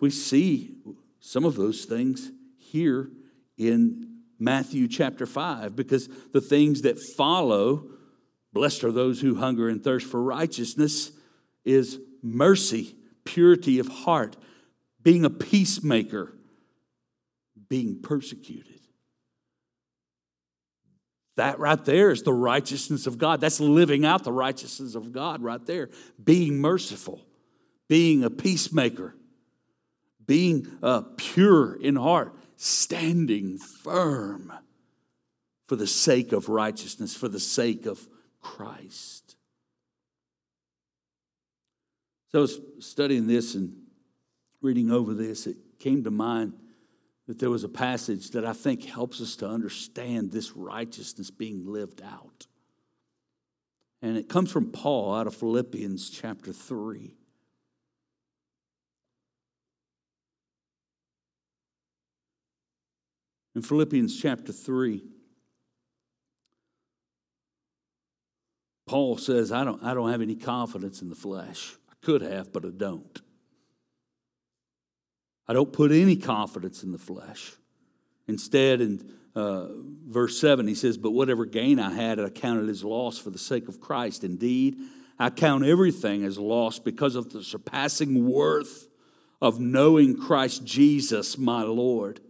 We 0.00 0.10
see 0.10 0.74
some 1.20 1.44
of 1.44 1.56
those 1.56 1.84
things 1.84 2.30
here 2.58 3.10
in 3.56 4.20
Matthew 4.38 4.88
chapter 4.88 5.26
5 5.26 5.74
because 5.74 6.08
the 6.32 6.40
things 6.40 6.82
that 6.82 6.98
follow, 7.16 7.90
blessed 8.52 8.84
are 8.84 8.92
those 8.92 9.20
who 9.20 9.36
hunger 9.36 9.68
and 9.68 9.82
thirst 9.82 10.06
for 10.06 10.22
righteousness, 10.22 11.12
is 11.64 11.98
mercy, 12.22 12.94
purity 13.24 13.78
of 13.78 13.88
heart, 13.88 14.36
being 15.02 15.24
a 15.24 15.30
peacemaker, 15.30 16.34
being 17.68 18.00
persecuted. 18.02 18.75
That 21.36 21.58
right 21.58 21.82
there 21.84 22.10
is 22.10 22.22
the 22.22 22.32
righteousness 22.32 23.06
of 23.06 23.18
God. 23.18 23.40
That's 23.40 23.60
living 23.60 24.04
out 24.04 24.24
the 24.24 24.32
righteousness 24.32 24.94
of 24.94 25.12
God 25.12 25.42
right 25.42 25.64
there. 25.64 25.90
Being 26.22 26.58
merciful, 26.58 27.20
being 27.88 28.24
a 28.24 28.30
peacemaker, 28.30 29.14
being 30.26 30.66
uh, 30.82 31.02
pure 31.16 31.74
in 31.74 31.96
heart, 31.96 32.34
standing 32.56 33.58
firm 33.58 34.52
for 35.68 35.76
the 35.76 35.86
sake 35.86 36.32
of 36.32 36.48
righteousness, 36.48 37.14
for 37.14 37.28
the 37.28 37.40
sake 37.40 37.86
of 37.86 38.06
Christ. 38.40 39.36
So 42.32 42.38
I 42.38 42.42
was 42.42 42.60
studying 42.78 43.26
this 43.26 43.54
and 43.54 43.74
reading 44.62 44.90
over 44.90 45.12
this. 45.12 45.46
It 45.46 45.56
came 45.78 46.02
to 46.04 46.10
mind 46.10 46.54
that 47.26 47.38
there 47.38 47.50
was 47.50 47.64
a 47.64 47.68
passage 47.68 48.30
that 48.30 48.44
I 48.44 48.52
think 48.52 48.84
helps 48.84 49.20
us 49.20 49.36
to 49.36 49.48
understand 49.48 50.30
this 50.30 50.56
righteousness 50.56 51.30
being 51.30 51.66
lived 51.66 52.00
out. 52.02 52.46
And 54.00 54.16
it 54.16 54.28
comes 54.28 54.52
from 54.52 54.70
Paul 54.70 55.14
out 55.14 55.26
of 55.26 55.34
Philippians 55.34 56.10
chapter 56.10 56.52
3. 56.52 57.16
In 63.56 63.62
Philippians 63.62 64.20
chapter 64.20 64.52
3, 64.52 65.02
Paul 68.86 69.16
says, 69.16 69.50
I 69.50 69.64
don't, 69.64 69.82
I 69.82 69.94
don't 69.94 70.10
have 70.10 70.20
any 70.20 70.36
confidence 70.36 71.02
in 71.02 71.08
the 71.08 71.16
flesh. 71.16 71.74
I 71.90 71.94
could 72.04 72.22
have, 72.22 72.52
but 72.52 72.64
I 72.64 72.68
don't. 72.68 73.20
I 75.48 75.52
don't 75.52 75.72
put 75.72 75.92
any 75.92 76.16
confidence 76.16 76.82
in 76.82 76.92
the 76.92 76.98
flesh. 76.98 77.52
Instead, 78.26 78.80
in 78.80 79.12
uh, 79.34 79.68
verse 80.06 80.40
7, 80.40 80.66
he 80.66 80.74
says, 80.74 80.96
But 80.96 81.12
whatever 81.12 81.44
gain 81.44 81.78
I 81.78 81.92
had, 81.92 82.18
I 82.18 82.30
counted 82.30 82.68
as 82.68 82.82
loss 82.82 83.18
for 83.18 83.30
the 83.30 83.38
sake 83.38 83.68
of 83.68 83.80
Christ. 83.80 84.24
Indeed, 84.24 84.76
I 85.18 85.30
count 85.30 85.64
everything 85.64 86.24
as 86.24 86.38
loss 86.38 86.78
because 86.78 87.14
of 87.14 87.32
the 87.32 87.42
surpassing 87.42 88.28
worth 88.28 88.88
of 89.40 89.60
knowing 89.60 90.16
Christ 90.16 90.64
Jesus, 90.64 91.38
my 91.38 91.62
Lord. 91.62 92.20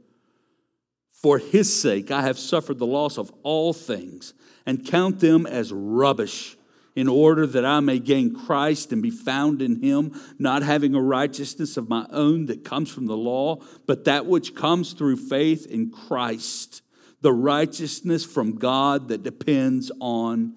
For 1.12 1.38
his 1.38 1.80
sake, 1.80 2.10
I 2.10 2.22
have 2.22 2.38
suffered 2.38 2.78
the 2.78 2.86
loss 2.86 3.16
of 3.16 3.32
all 3.42 3.72
things 3.72 4.34
and 4.66 4.84
count 4.84 5.20
them 5.20 5.46
as 5.46 5.72
rubbish 5.72 6.56
in 6.96 7.08
order 7.08 7.46
that 7.46 7.64
I 7.64 7.80
may 7.80 7.98
gain 7.98 8.34
Christ 8.34 8.90
and 8.90 9.02
be 9.02 9.10
found 9.10 9.60
in 9.60 9.82
him, 9.82 10.18
not 10.38 10.62
having 10.62 10.94
a 10.94 11.00
righteousness 11.00 11.76
of 11.76 11.90
my 11.90 12.06
own 12.10 12.46
that 12.46 12.64
comes 12.64 12.90
from 12.90 13.06
the 13.06 13.16
law, 13.16 13.58
but 13.86 14.06
that 14.06 14.24
which 14.24 14.54
comes 14.54 14.94
through 14.94 15.16
faith 15.16 15.66
in 15.66 15.90
Christ, 15.90 16.80
the 17.20 17.34
righteousness 17.34 18.24
from 18.24 18.56
God 18.56 19.08
that 19.08 19.22
depends 19.22 19.92
on 20.00 20.56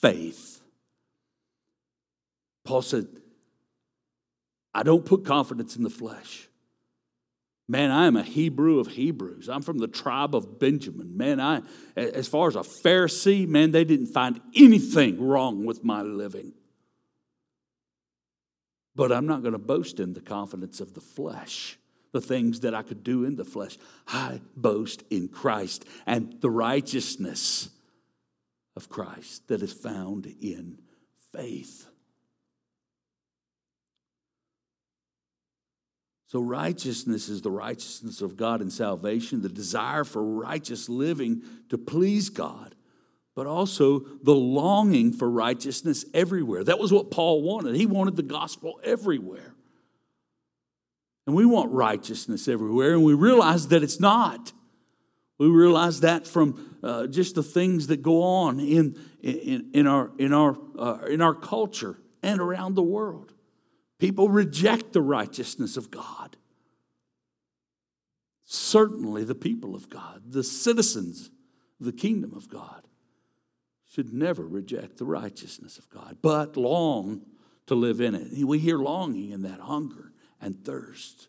faith. 0.00 0.62
Paul 2.64 2.82
said, 2.82 3.06
I 4.74 4.82
don't 4.82 5.04
put 5.04 5.24
confidence 5.24 5.76
in 5.76 5.82
the 5.82 5.90
flesh. 5.90 6.45
Man, 7.68 7.90
I 7.90 8.06
am 8.06 8.16
a 8.16 8.22
Hebrew 8.22 8.78
of 8.78 8.86
Hebrews. 8.88 9.48
I'm 9.48 9.62
from 9.62 9.78
the 9.78 9.88
tribe 9.88 10.36
of 10.36 10.60
Benjamin. 10.60 11.16
Man, 11.16 11.40
I, 11.40 11.62
as 11.96 12.28
far 12.28 12.46
as 12.46 12.54
a 12.54 12.60
Pharisee, 12.60 13.46
man, 13.48 13.72
they 13.72 13.84
didn't 13.84 14.06
find 14.08 14.40
anything 14.54 15.20
wrong 15.20 15.66
with 15.66 15.82
my 15.82 16.02
living. 16.02 16.52
But 18.94 19.10
I'm 19.10 19.26
not 19.26 19.42
going 19.42 19.52
to 19.52 19.58
boast 19.58 19.98
in 19.98 20.12
the 20.12 20.20
confidence 20.20 20.80
of 20.80 20.94
the 20.94 21.00
flesh, 21.00 21.76
the 22.12 22.20
things 22.20 22.60
that 22.60 22.74
I 22.74 22.82
could 22.82 23.02
do 23.02 23.24
in 23.24 23.34
the 23.34 23.44
flesh. 23.44 23.76
I 24.06 24.40
boast 24.56 25.02
in 25.10 25.28
Christ 25.28 25.84
and 26.06 26.40
the 26.40 26.50
righteousness 26.50 27.68
of 28.76 28.88
Christ 28.88 29.48
that 29.48 29.60
is 29.60 29.72
found 29.72 30.26
in 30.40 30.78
faith. 31.32 31.88
So, 36.28 36.40
righteousness 36.40 37.28
is 37.28 37.42
the 37.42 37.50
righteousness 37.50 38.20
of 38.20 38.36
God 38.36 38.60
and 38.60 38.72
salvation, 38.72 39.42
the 39.42 39.48
desire 39.48 40.02
for 40.02 40.24
righteous 40.24 40.88
living 40.88 41.42
to 41.68 41.78
please 41.78 42.30
God, 42.30 42.74
but 43.36 43.46
also 43.46 44.00
the 44.22 44.34
longing 44.34 45.12
for 45.12 45.30
righteousness 45.30 46.04
everywhere. 46.12 46.64
That 46.64 46.80
was 46.80 46.92
what 46.92 47.12
Paul 47.12 47.42
wanted. 47.42 47.76
He 47.76 47.86
wanted 47.86 48.16
the 48.16 48.24
gospel 48.24 48.80
everywhere. 48.82 49.54
And 51.26 51.36
we 51.36 51.44
want 51.44 51.72
righteousness 51.72 52.48
everywhere, 52.48 52.92
and 52.92 53.04
we 53.04 53.14
realize 53.14 53.68
that 53.68 53.82
it's 53.82 54.00
not. 54.00 54.52
We 55.38 55.48
realize 55.48 56.00
that 56.00 56.26
from 56.26 56.78
uh, 56.82 57.06
just 57.06 57.34
the 57.34 57.42
things 57.42 57.88
that 57.88 58.02
go 58.02 58.22
on 58.22 58.58
in, 58.58 58.98
in, 59.22 59.70
in 59.74 59.86
our, 59.86 60.10
in, 60.18 60.32
our, 60.32 60.56
uh, 60.78 60.98
in 61.08 61.20
our 61.20 61.34
culture 61.34 61.98
and 62.22 62.40
around 62.40 62.74
the 62.74 62.82
world. 62.82 63.32
People 63.98 64.28
reject 64.28 64.92
the 64.92 65.02
righteousness 65.02 65.76
of 65.76 65.90
God. 65.90 66.36
Certainly, 68.44 69.24
the 69.24 69.34
people 69.34 69.74
of 69.74 69.88
God, 69.90 70.22
the 70.28 70.44
citizens 70.44 71.30
of 71.80 71.86
the 71.86 71.92
kingdom 71.92 72.32
of 72.34 72.48
God, 72.48 72.82
should 73.90 74.12
never 74.12 74.46
reject 74.46 74.98
the 74.98 75.04
righteousness 75.04 75.78
of 75.78 75.88
God, 75.88 76.18
but 76.20 76.56
long 76.56 77.22
to 77.66 77.74
live 77.74 78.00
in 78.00 78.14
it. 78.14 78.44
We 78.44 78.58
hear 78.58 78.78
longing 78.78 79.30
in 79.30 79.42
that 79.42 79.60
hunger 79.60 80.12
and 80.40 80.64
thirst. 80.64 81.28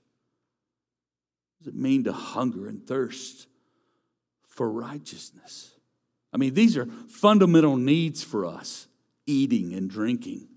What 1.58 1.66
does 1.66 1.74
it 1.74 1.80
mean 1.80 2.04
to 2.04 2.14
hunger 2.14 2.68
and 2.68 2.86
thirst 2.86 3.48
for 4.48 4.70
righteousness? 4.70 5.72
I 6.34 6.38
mean, 6.38 6.54
these 6.54 6.78
are 6.78 6.88
fundamental 7.08 7.78
needs 7.78 8.24
for 8.24 8.46
us 8.46 8.88
eating 9.26 9.74
and 9.74 9.90
drinking. 9.90 10.50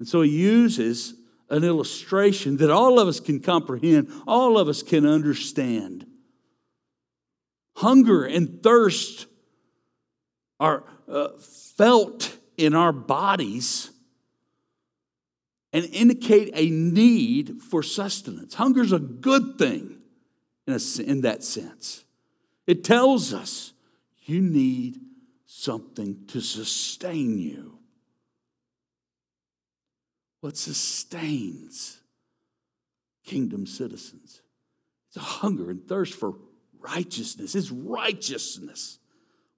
And 0.00 0.08
so 0.08 0.22
he 0.22 0.30
uses 0.30 1.14
an 1.50 1.62
illustration 1.62 2.56
that 2.56 2.70
all 2.70 2.98
of 2.98 3.06
us 3.06 3.20
can 3.20 3.38
comprehend, 3.38 4.10
all 4.26 4.58
of 4.58 4.66
us 4.66 4.82
can 4.82 5.06
understand. 5.06 6.06
Hunger 7.76 8.24
and 8.24 8.62
thirst 8.62 9.26
are 10.58 10.84
uh, 11.06 11.28
felt 11.76 12.36
in 12.56 12.74
our 12.74 12.92
bodies 12.92 13.90
and 15.72 15.84
indicate 15.92 16.50
a 16.54 16.70
need 16.70 17.60
for 17.62 17.82
sustenance. 17.82 18.54
Hunger 18.54 18.80
is 18.80 18.92
a 18.92 18.98
good 18.98 19.58
thing 19.58 19.98
in, 20.66 20.74
a, 20.74 21.02
in 21.02 21.20
that 21.22 21.44
sense. 21.44 22.04
It 22.66 22.84
tells 22.84 23.34
us 23.34 23.74
you 24.24 24.40
need 24.40 24.98
something 25.44 26.24
to 26.28 26.40
sustain 26.40 27.38
you 27.38 27.79
what 30.40 30.56
sustains 30.56 32.00
kingdom 33.24 33.66
citizens. 33.66 34.42
It's 35.08 35.16
a 35.16 35.20
hunger 35.20 35.70
and 35.70 35.86
thirst 35.86 36.14
for 36.14 36.34
righteousness. 36.80 37.54
It's 37.54 37.70
righteousness. 37.70 38.98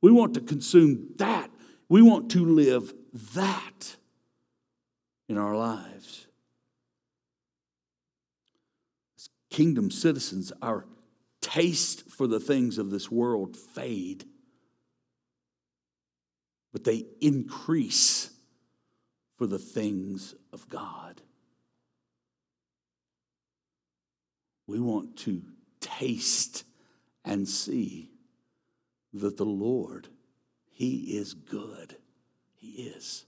We 0.01 0.11
want 0.11 0.35
to 0.35 0.41
consume 0.41 1.11
that. 1.17 1.51
We 1.89 2.03
want 2.03 2.31
to 2.33 2.45
live 2.45 2.93
that 3.35 3.97
in 5.29 5.39
our 5.39 5.57
lives. 5.57 6.27
As 9.17 9.29
kingdom 9.51 9.91
citizens, 9.91 10.53
our 10.61 10.87
taste 11.41 12.09
for 12.11 12.27
the 12.27 12.41
things 12.41 12.79
of 12.79 12.91
this 12.91 13.11
world 13.11 13.57
fade, 13.57 14.25
but 16.73 16.85
they 16.85 17.05
increase 17.21 18.31
for 19.37 19.47
the 19.47 19.59
things 19.59 20.35
of 20.53 20.69
God. 20.69 21.23
We 24.67 24.81
want 24.81 25.17
to 25.19 25.43
taste 25.81 26.65
and 27.25 27.49
see 27.49 28.11
that 29.13 29.37
the 29.37 29.45
Lord, 29.45 30.09
He 30.71 31.17
is 31.17 31.35
good. 31.35 31.97
He 32.55 32.69
is. 32.69 33.25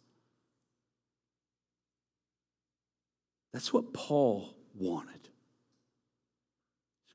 That's 3.53 3.73
what 3.73 3.93
Paul 3.93 4.55
wanted. 4.75 5.29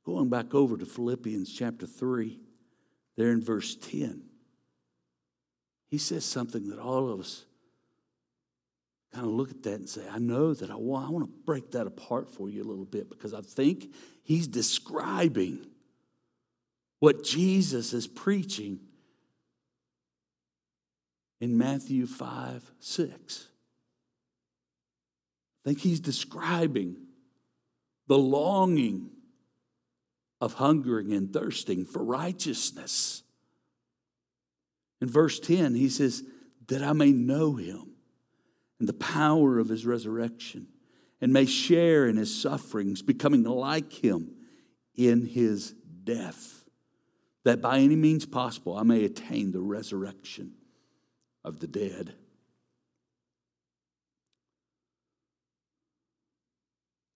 Going 0.06 0.30
back 0.30 0.56
over 0.56 0.78
to 0.78 0.86
Philippians 0.86 1.54
chapter 1.54 1.86
3, 1.86 2.40
there 3.16 3.32
in 3.32 3.44
verse 3.44 3.76
10, 3.76 4.24
he 5.90 5.98
says 5.98 6.24
something 6.24 6.70
that 6.70 6.80
all 6.80 7.10
of 7.10 7.20
us 7.20 7.46
kind 9.14 9.26
of 9.26 9.32
look 9.32 9.50
at 9.50 9.64
that 9.64 9.76
and 9.76 9.90
say, 9.90 10.04
I 10.10 10.20
know 10.20 10.54
that 10.54 10.70
I 10.70 10.76
want, 10.76 11.08
I 11.08 11.12
want 11.12 11.26
to 11.26 11.32
break 11.46 11.72
that 11.72 11.88
apart 11.88 12.30
for 12.30 12.50
you 12.50 12.62
a 12.62 12.68
little 12.68 12.86
bit 12.86 13.10
because 13.10 13.34
I 13.34 13.42
think 13.42 13.94
he's 14.24 14.48
describing 14.48 15.66
what 17.00 17.24
Jesus 17.24 17.94
is 17.94 18.08
preaching 18.08 18.80
in 21.42 21.58
Matthew 21.58 22.06
5 22.06 22.72
6. 22.80 23.48
I 25.66 25.70
think 25.70 25.80
he's 25.80 26.00
describing 26.00 26.98
the 28.08 28.18
longing 28.18 29.10
of 30.42 30.54
hungering 30.54 31.14
and 31.14 31.34
thirsting 31.34 31.86
for 31.86 32.04
righteousness. 32.04 33.24
In 35.02 35.08
verse 35.08 35.40
10, 35.40 35.76
he 35.76 35.90
says, 35.90 36.24
That 36.68 36.82
I 36.82 36.94
may 36.94 37.12
know 37.12 37.56
him 37.56 37.89
and 38.80 38.88
the 38.88 38.94
power 38.94 39.60
of 39.60 39.70
his 39.70 39.86
resurrection, 39.86 40.68
and 41.22 41.34
may 41.34 41.46
share 41.46 42.08
in 42.08 42.16
his 42.16 42.42
sufferings, 42.42 43.02
becoming 43.02 43.44
like 43.44 43.92
him 43.92 44.32
in 44.96 45.26
his 45.26 45.74
death, 46.04 46.66
that 47.44 47.62
by 47.62 47.80
any 47.80 47.98
means 47.98 48.26
possible 48.26 48.78
I 48.78 48.84
may 48.84 49.04
attain 49.04 49.52
the 49.52 49.60
resurrection 49.60 50.54
of 51.44 51.60
the 51.60 51.68
dead. 51.68 52.14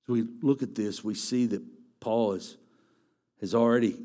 So 0.05 0.13
we 0.13 0.25
look 0.41 0.61
at 0.61 0.75
this, 0.75 1.01
we 1.01 1.15
see 1.15 1.45
that 1.45 1.61
Paul 2.01 2.33
is, 2.33 2.57
has 3.39 3.55
already 3.55 3.97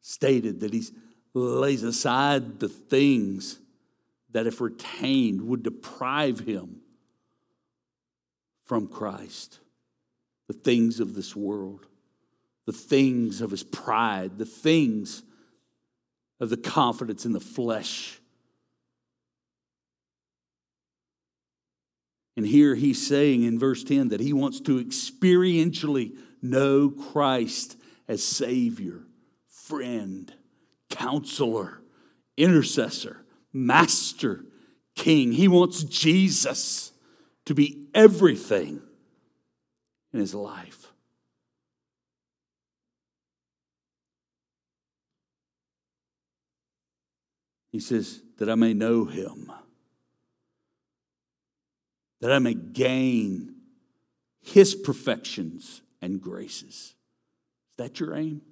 stated 0.00 0.60
that 0.60 0.72
he 0.72 0.84
lays 1.34 1.82
aside 1.82 2.60
the 2.60 2.68
things 2.68 3.58
that, 4.30 4.46
if 4.46 4.60
retained, 4.60 5.42
would 5.42 5.64
deprive 5.64 6.40
him 6.40 6.82
from 8.64 8.88
Christ. 8.88 9.60
The 10.48 10.54
things 10.54 11.00
of 11.00 11.14
this 11.14 11.34
world, 11.34 11.86
the 12.66 12.72
things 12.72 13.40
of 13.40 13.50
his 13.50 13.62
pride, 13.62 14.38
the 14.38 14.44
things 14.44 15.22
of 16.40 16.50
the 16.50 16.56
confidence 16.56 17.24
in 17.24 17.32
the 17.32 17.40
flesh. 17.40 18.20
And 22.36 22.46
here 22.46 22.74
he's 22.74 23.06
saying 23.06 23.44
in 23.44 23.58
verse 23.58 23.84
10 23.84 24.08
that 24.08 24.20
he 24.20 24.32
wants 24.32 24.60
to 24.62 24.84
experientially 24.84 26.16
know 26.42 26.90
Christ 26.90 27.76
as 28.08 28.24
Savior, 28.24 29.02
friend, 29.46 30.32
counselor, 30.90 31.80
intercessor, 32.36 33.24
master, 33.52 34.44
king. 34.96 35.32
He 35.32 35.48
wants 35.48 35.84
Jesus 35.84 36.92
to 37.46 37.54
be 37.54 37.88
everything 37.94 38.82
in 40.12 40.20
his 40.20 40.34
life. 40.34 40.86
He 47.70 47.80
says, 47.80 48.20
that 48.38 48.48
I 48.48 48.54
may 48.54 48.74
know 48.74 49.04
him, 49.04 49.52
that 52.20 52.32
I 52.32 52.38
may 52.38 52.54
gain 52.54 53.54
his 54.40 54.74
perfections 54.74 55.82
and 56.02 56.20
graces. 56.20 56.94
Is 57.70 57.76
that 57.76 58.00
your 58.00 58.14
aim? 58.14 58.42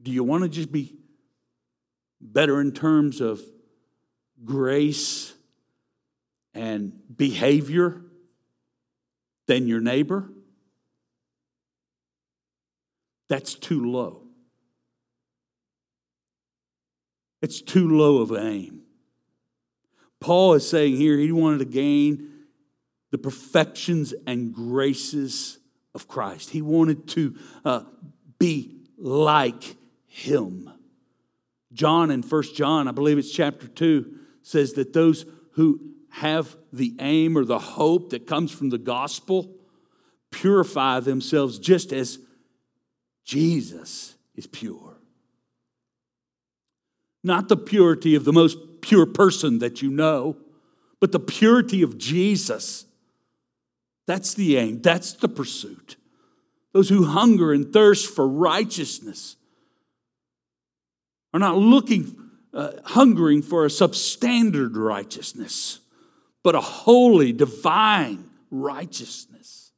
Do 0.00 0.10
you 0.10 0.22
want 0.24 0.42
to 0.44 0.48
just 0.48 0.70
be 0.70 0.94
better 2.20 2.60
in 2.60 2.72
terms 2.72 3.20
of 3.20 3.40
grace 4.44 5.34
and 6.58 6.92
behavior 7.16 8.02
than 9.46 9.68
your 9.68 9.80
neighbor, 9.80 10.28
that's 13.28 13.54
too 13.54 13.88
low. 13.88 14.22
It's 17.40 17.62
too 17.62 17.88
low 17.88 18.18
of 18.18 18.32
an 18.32 18.44
aim. 18.44 18.80
Paul 20.20 20.54
is 20.54 20.68
saying 20.68 20.96
here 20.96 21.16
he 21.16 21.30
wanted 21.30 21.58
to 21.58 21.64
gain 21.64 22.32
the 23.12 23.18
perfections 23.18 24.12
and 24.26 24.52
graces 24.52 25.58
of 25.94 26.08
Christ. 26.08 26.50
He 26.50 26.60
wanted 26.60 27.06
to 27.08 27.36
uh, 27.64 27.82
be 28.40 28.80
like 28.98 29.76
him. 30.06 30.72
John 31.72 32.10
in 32.10 32.24
First 32.24 32.56
John, 32.56 32.88
I 32.88 32.90
believe 32.90 33.16
it's 33.16 33.30
chapter 33.30 33.68
2, 33.68 34.18
says 34.42 34.72
that 34.72 34.92
those 34.92 35.24
who 35.52 35.94
have 36.10 36.56
the 36.72 36.94
aim 37.00 37.36
or 37.36 37.44
the 37.44 37.58
hope 37.58 38.10
that 38.10 38.26
comes 38.26 38.50
from 38.50 38.70
the 38.70 38.78
gospel 38.78 39.54
purify 40.30 41.00
themselves 41.00 41.58
just 41.58 41.92
as 41.92 42.18
Jesus 43.24 44.14
is 44.34 44.46
pure. 44.46 44.96
Not 47.24 47.48
the 47.48 47.56
purity 47.56 48.14
of 48.14 48.24
the 48.24 48.32
most 48.32 48.58
pure 48.80 49.06
person 49.06 49.58
that 49.58 49.82
you 49.82 49.90
know, 49.90 50.36
but 51.00 51.12
the 51.12 51.20
purity 51.20 51.82
of 51.82 51.98
Jesus. 51.98 52.86
That's 54.06 54.34
the 54.34 54.56
aim, 54.56 54.80
that's 54.80 55.12
the 55.12 55.28
pursuit. 55.28 55.96
Those 56.72 56.88
who 56.88 57.04
hunger 57.04 57.52
and 57.52 57.72
thirst 57.72 58.14
for 58.14 58.26
righteousness 58.26 59.36
are 61.34 61.40
not 61.40 61.56
looking, 61.56 62.16
uh, 62.54 62.72
hungering 62.84 63.42
for 63.42 63.64
a 63.64 63.68
substandard 63.68 64.76
righteousness 64.76 65.80
but 66.48 66.54
a 66.54 66.60
holy, 66.62 67.30
divine 67.30 68.24
righteousness. 68.50 69.70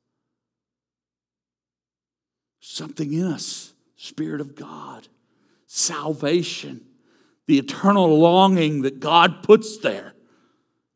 Something 2.61 3.13
in 3.13 3.27
us, 3.27 3.73
Spirit 3.97 4.41
of 4.41 4.55
God, 4.55 5.09
salvation, 5.67 6.83
the 7.49 7.59
eternal 7.59 8.21
longing 8.21 8.83
that 8.83 9.01
God 9.01 9.43
puts 9.43 9.79
there, 9.79 10.15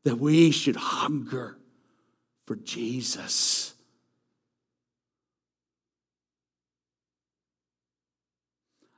that 0.04 0.20
we 0.20 0.52
should 0.52 0.76
hunger 0.76 1.58
for 2.46 2.54
Jesus. 2.54 3.74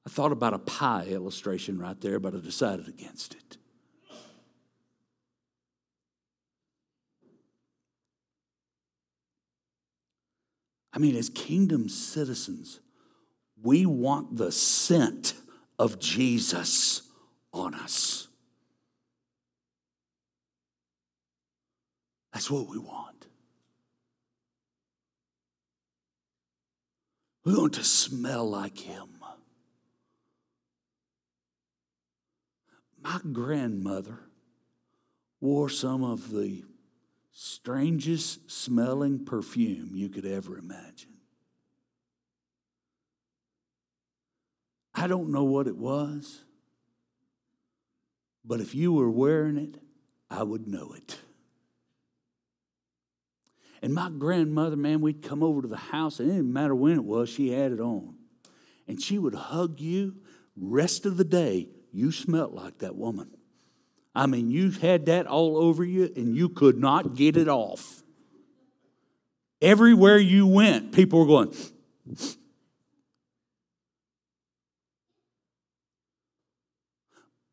I 0.04 0.10
thought 0.10 0.32
about 0.32 0.52
a 0.52 0.58
pie 0.58 1.06
illustration 1.08 1.78
right 1.78 1.98
there, 2.02 2.20
but 2.20 2.34
I 2.34 2.38
decided 2.40 2.86
against 2.86 3.32
it. 3.32 3.56
I 10.96 10.98
mean, 10.98 11.14
as 11.14 11.28
kingdom 11.28 11.90
citizens, 11.90 12.80
we 13.62 13.84
want 13.84 14.38
the 14.38 14.50
scent 14.50 15.34
of 15.78 15.98
Jesus 15.98 17.02
on 17.52 17.74
us. 17.74 18.28
That's 22.32 22.50
what 22.50 22.66
we 22.68 22.78
want. 22.78 23.26
We 27.44 27.54
want 27.54 27.74
to 27.74 27.84
smell 27.84 28.48
like 28.48 28.78
Him. 28.78 29.08
My 33.02 33.20
grandmother 33.32 34.20
wore 35.42 35.68
some 35.68 36.02
of 36.02 36.30
the 36.30 36.64
strangest 37.38 38.50
smelling 38.50 39.22
perfume 39.22 39.90
you 39.92 40.08
could 40.08 40.24
ever 40.24 40.56
imagine. 40.56 41.12
I 44.94 45.06
don't 45.06 45.28
know 45.28 45.44
what 45.44 45.66
it 45.66 45.76
was, 45.76 46.44
but 48.42 48.60
if 48.60 48.74
you 48.74 48.90
were 48.90 49.10
wearing 49.10 49.58
it, 49.58 49.76
I 50.30 50.44
would 50.44 50.66
know 50.66 50.94
it. 50.96 51.18
And 53.82 53.92
my 53.92 54.08
grandmother, 54.08 54.76
man, 54.76 55.02
we'd 55.02 55.22
come 55.22 55.42
over 55.42 55.60
to 55.60 55.68
the 55.68 55.76
house, 55.76 56.20
and 56.20 56.30
it 56.30 56.36
didn't 56.36 56.54
matter 56.54 56.74
when 56.74 56.94
it 56.94 57.04
was, 57.04 57.28
she 57.28 57.50
had 57.50 57.70
it 57.70 57.80
on. 57.80 58.14
And 58.88 59.00
she 59.00 59.18
would 59.18 59.34
hug 59.34 59.78
you. 59.78 60.16
Rest 60.56 61.04
of 61.04 61.18
the 61.18 61.24
day, 61.24 61.68
you 61.92 62.12
smelt 62.12 62.54
like 62.54 62.78
that 62.78 62.96
woman. 62.96 63.35
I 64.16 64.24
mean, 64.24 64.50
you 64.50 64.70
had 64.70 65.06
that 65.06 65.26
all 65.26 65.58
over 65.58 65.84
you 65.84 66.10
and 66.16 66.34
you 66.34 66.48
could 66.48 66.78
not 66.78 67.14
get 67.14 67.36
it 67.36 67.48
off. 67.48 68.02
Everywhere 69.60 70.16
you 70.16 70.46
went, 70.46 70.92
people 70.92 71.20
were 71.20 71.26
going, 71.26 71.54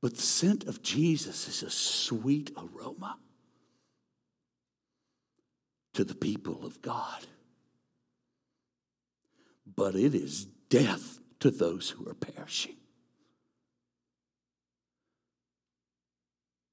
But 0.01 0.15
the 0.15 0.21
scent 0.21 0.65
of 0.65 0.81
Jesus 0.81 1.47
is 1.47 1.63
a 1.63 1.69
sweet 1.69 2.51
aroma 2.57 3.17
to 5.93 6.03
the 6.05 6.15
people 6.15 6.65
of 6.65 6.81
God. 6.81 7.25
But 9.65 9.95
it 9.95 10.15
is 10.15 10.45
death 10.69 11.19
to 11.39 11.51
those 11.51 11.89
who 11.89 12.07
are 12.09 12.13
perishing. 12.13 12.75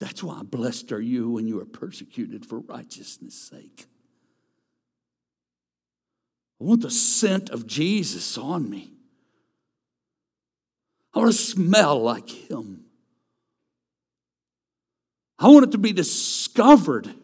That's 0.01 0.23
why 0.23 0.43
blessed 0.43 0.93
are 0.93 1.01
you 1.01 1.31
when 1.31 1.47
you 1.47 1.61
are 1.61 1.67
persecuted 1.67 2.47
for 2.47 2.59
righteousness' 2.61 3.35
sake. 3.35 3.87
I 6.61 6.65
want 6.65 6.83
the 6.83 6.91
scent 6.91 7.51
of 7.51 7.67
Jesus 7.67 8.37
on 8.39 8.69
me. 8.69 8.93
I 11.15 11.19
want 11.19 11.33
to 11.33 11.39
smell 11.39 12.01
like 12.01 12.31
him. 12.31 12.85
I 15.39 15.49
want 15.49 15.65
it 15.65 15.73
to 15.73 15.79
be 15.79 15.93
discovered 15.93 17.15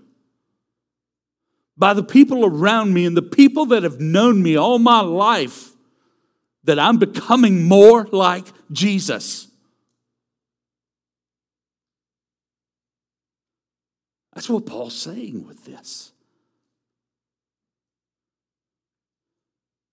by 1.76 1.94
the 1.94 2.02
people 2.02 2.44
around 2.44 2.94
me 2.94 3.04
and 3.04 3.16
the 3.16 3.22
people 3.22 3.66
that 3.66 3.82
have 3.82 4.00
known 4.00 4.42
me 4.42 4.56
all 4.56 4.78
my 4.78 5.00
life 5.00 5.72
that 6.64 6.78
I'm 6.78 6.98
becoming 6.98 7.64
more 7.64 8.06
like 8.10 8.46
Jesus. 8.72 9.45
That's 14.36 14.50
what 14.50 14.66
Paul's 14.66 14.94
saying 14.94 15.46
with 15.46 15.64
this. 15.64 16.12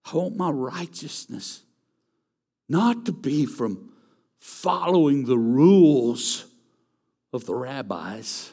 I 0.04 0.18
want 0.18 0.36
my 0.36 0.50
righteousness 0.50 1.62
not 2.68 3.06
to 3.06 3.14
be 3.14 3.46
from 3.46 3.94
following 4.42 5.24
the 5.24 5.38
rules 5.38 6.44
of 7.32 7.46
the 7.46 7.56
rabbis, 7.56 8.52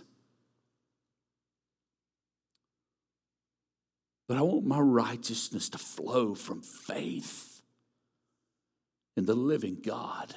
but 4.29 4.37
I 4.37 4.42
want 4.42 4.64
my 4.64 4.79
righteousness 4.79 5.68
to 5.70 5.79
flow 5.79 6.37
from 6.37 6.62
faith 6.62 7.62
in 9.16 9.26
the 9.26 9.35
living 9.35 9.81
God. 9.85 10.37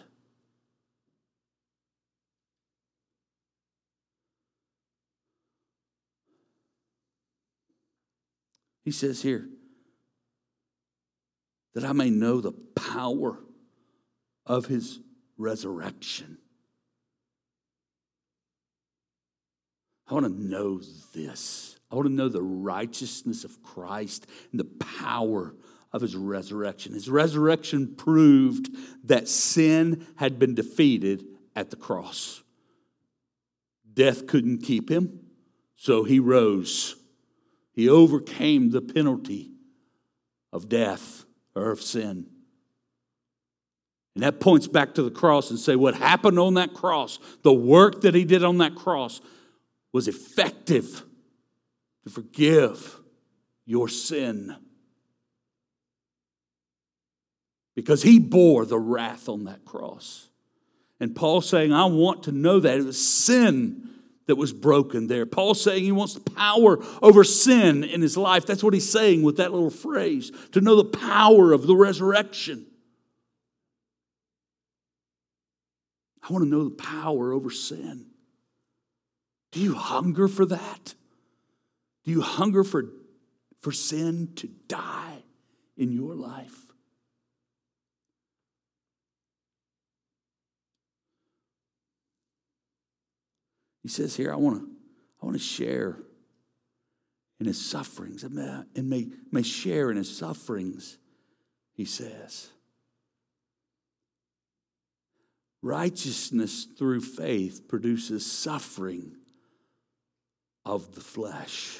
He 8.83 8.91
says 8.91 9.21
here, 9.21 9.47
that 11.73 11.83
I 11.83 11.93
may 11.93 12.09
know 12.09 12.39
the 12.41 12.51
power 12.51 13.39
of 14.45 14.65
his 14.65 14.99
resurrection. 15.37 16.37
I 20.07 20.13
want 20.13 20.25
to 20.25 20.43
know 20.43 20.81
this. 21.15 21.79
I 21.89 21.95
want 21.95 22.07
to 22.07 22.13
know 22.13 22.29
the 22.29 22.41
righteousness 22.41 23.43
of 23.43 23.63
Christ 23.63 24.27
and 24.51 24.59
the 24.59 24.85
power 24.85 25.55
of 25.91 26.01
his 26.01 26.15
resurrection. 26.15 26.93
His 26.93 27.09
resurrection 27.09 27.95
proved 27.95 28.69
that 29.05 29.27
sin 29.27 30.05
had 30.17 30.39
been 30.39 30.55
defeated 30.55 31.25
at 31.55 31.69
the 31.69 31.75
cross. 31.75 32.43
Death 33.91 34.27
couldn't 34.27 34.63
keep 34.63 34.89
him, 34.89 35.19
so 35.75 36.03
he 36.03 36.19
rose. 36.19 36.95
He 37.73 37.89
overcame 37.89 38.69
the 38.69 38.81
penalty 38.81 39.51
of 40.51 40.69
death 40.69 41.25
or 41.55 41.71
of 41.71 41.81
sin. 41.81 42.27
And 44.15 44.23
that 44.23 44.39
points 44.39 44.67
back 44.67 44.93
to 44.93 45.03
the 45.03 45.09
cross 45.09 45.49
and 45.49 45.57
say 45.57 45.75
what 45.75 45.95
happened 45.95 46.37
on 46.37 46.53
that 46.53 46.73
cross, 46.73 47.19
the 47.41 47.53
work 47.53 48.01
that 48.01 48.13
he 48.13 48.25
did 48.25 48.43
on 48.43 48.59
that 48.59 48.75
cross 48.75 49.21
was 49.91 50.07
effective 50.07 51.03
to 52.03 52.09
forgive 52.11 52.99
your 53.65 53.87
sin. 53.87 54.55
Because 57.75 58.03
he 58.03 58.19
bore 58.19 58.65
the 58.65 58.77
wrath 58.77 59.27
on 59.27 59.45
that 59.45 59.65
cross. 59.65 60.29
And 60.99 61.15
Paul 61.15 61.41
saying, 61.41 61.73
I 61.73 61.85
want 61.85 62.23
to 62.23 62.31
know 62.31 62.59
that. 62.59 62.77
It 62.77 62.85
was 62.85 63.03
sin 63.03 63.92
that 64.27 64.35
was 64.35 64.53
broken 64.53 65.07
there. 65.07 65.25
Paul's 65.25 65.61
saying 65.61 65.83
he 65.83 65.91
wants 65.91 66.13
the 66.13 66.29
power 66.31 66.79
over 67.01 67.23
sin 67.23 67.83
in 67.83 68.01
his 68.01 68.17
life. 68.17 68.45
That's 68.45 68.63
what 68.63 68.73
he's 68.73 68.89
saying 68.89 69.23
with 69.23 69.37
that 69.37 69.51
little 69.51 69.69
phrase 69.69 70.31
to 70.51 70.61
know 70.61 70.75
the 70.75 70.85
power 70.85 71.51
of 71.51 71.67
the 71.67 71.75
resurrection. 71.75 72.65
I 76.27 76.31
want 76.31 76.45
to 76.45 76.49
know 76.49 76.63
the 76.63 76.75
power 76.75 77.33
over 77.33 77.49
sin. 77.49 78.05
Do 79.51 79.59
you 79.59 79.73
hunger 79.73 80.27
for 80.27 80.45
that? 80.45 80.95
Do 82.05 82.11
you 82.11 82.21
hunger 82.21 82.63
for, 82.63 82.85
for 83.59 83.71
sin 83.71 84.31
to 84.37 84.47
die 84.67 85.23
in 85.77 85.91
your 85.91 86.15
life? 86.15 86.62
He 93.83 93.89
says 93.89 94.15
here, 94.15 94.33
I 94.33 94.37
want 94.37 94.61
to 94.61 94.67
I 95.21 95.25
want 95.25 95.37
to 95.37 95.43
share 95.43 95.99
in 97.39 97.45
his 97.45 97.63
sufferings 97.63 98.23
and 98.23 98.35
may, 98.35 98.63
and 98.75 98.89
may, 98.89 99.07
may 99.31 99.41
share 99.41 99.89
in 99.89 99.95
his 99.95 100.13
sufferings, 100.17 100.97
he 101.73 101.85
says. 101.85 102.49
Righteousness 105.61 106.67
through 106.77 107.01
faith 107.01 107.69
produces 107.69 108.29
suffering 108.29 109.15
of 110.65 110.93
the 110.93 110.99
flesh. 110.99 111.79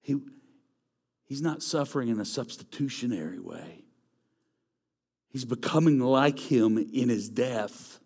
He, 0.00 0.16
he's 1.24 1.42
not 1.42 1.62
suffering 1.62 2.08
in 2.08 2.18
a 2.18 2.24
substitutionary 2.24 3.38
way. 3.38 3.81
He's 5.32 5.46
becoming 5.46 5.98
like 5.98 6.38
him 6.38 6.76
in 6.76 7.08
his 7.08 7.30
death. 7.30 7.98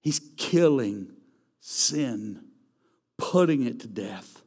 He's 0.00 0.20
killing 0.36 1.12
sin, 1.60 2.42
putting 3.18 3.66
it 3.66 3.80
to 3.80 3.86
death. 3.86 4.42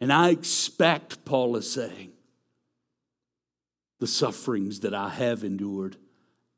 And 0.00 0.10
I 0.12 0.30
expect, 0.30 1.24
Paul 1.24 1.56
is 1.56 1.70
saying, 1.70 2.12
the 4.00 4.06
sufferings 4.06 4.80
that 4.80 4.94
I 4.94 5.10
have 5.10 5.44
endured 5.44 5.96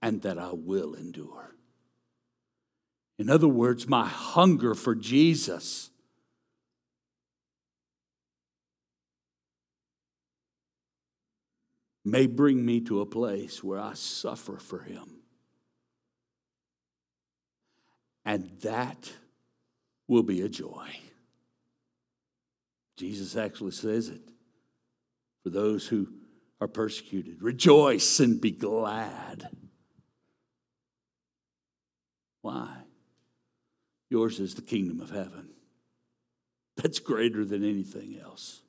and 0.01 0.23
that 0.23 0.39
I 0.39 0.51
will 0.53 0.95
endure. 0.95 1.57
In 3.19 3.29
other 3.29 3.49
words, 3.49 3.89
my 3.89 4.07
hunger 4.07 4.75
for 4.75 4.95
Jesus 4.95 5.91
may 12.11 12.27
bring 12.27 12.65
me 12.65 12.81
to 12.83 13.01
a 13.01 13.07
place 13.07 13.63
where 13.63 13.81
I 13.81 13.95
suffer 13.95 14.57
for 14.57 14.81
him. 14.81 15.21
And 18.25 18.51
that 18.63 19.13
will 20.07 20.23
be 20.23 20.43
a 20.43 20.49
joy. 20.49 20.89
Jesus 22.97 23.37
actually 23.37 23.71
says 23.71 24.09
it 24.09 24.23
for 25.43 25.51
those 25.51 25.87
who 25.87 26.09
are 26.61 26.69
persecuted. 26.69 27.43
Rejoice 27.43 28.21
and 28.21 28.41
be 28.41 28.51
glad. 28.51 29.49
Why? 32.43 32.69
Yours 34.11 34.41
is 34.41 34.55
the 34.55 34.63
kingdom 34.63 35.01
of 35.01 35.11
heaven. 35.11 35.51
That's 36.77 36.99
greater 36.99 37.45
than 37.45 37.65
anything 37.65 38.19
else. 38.21 38.63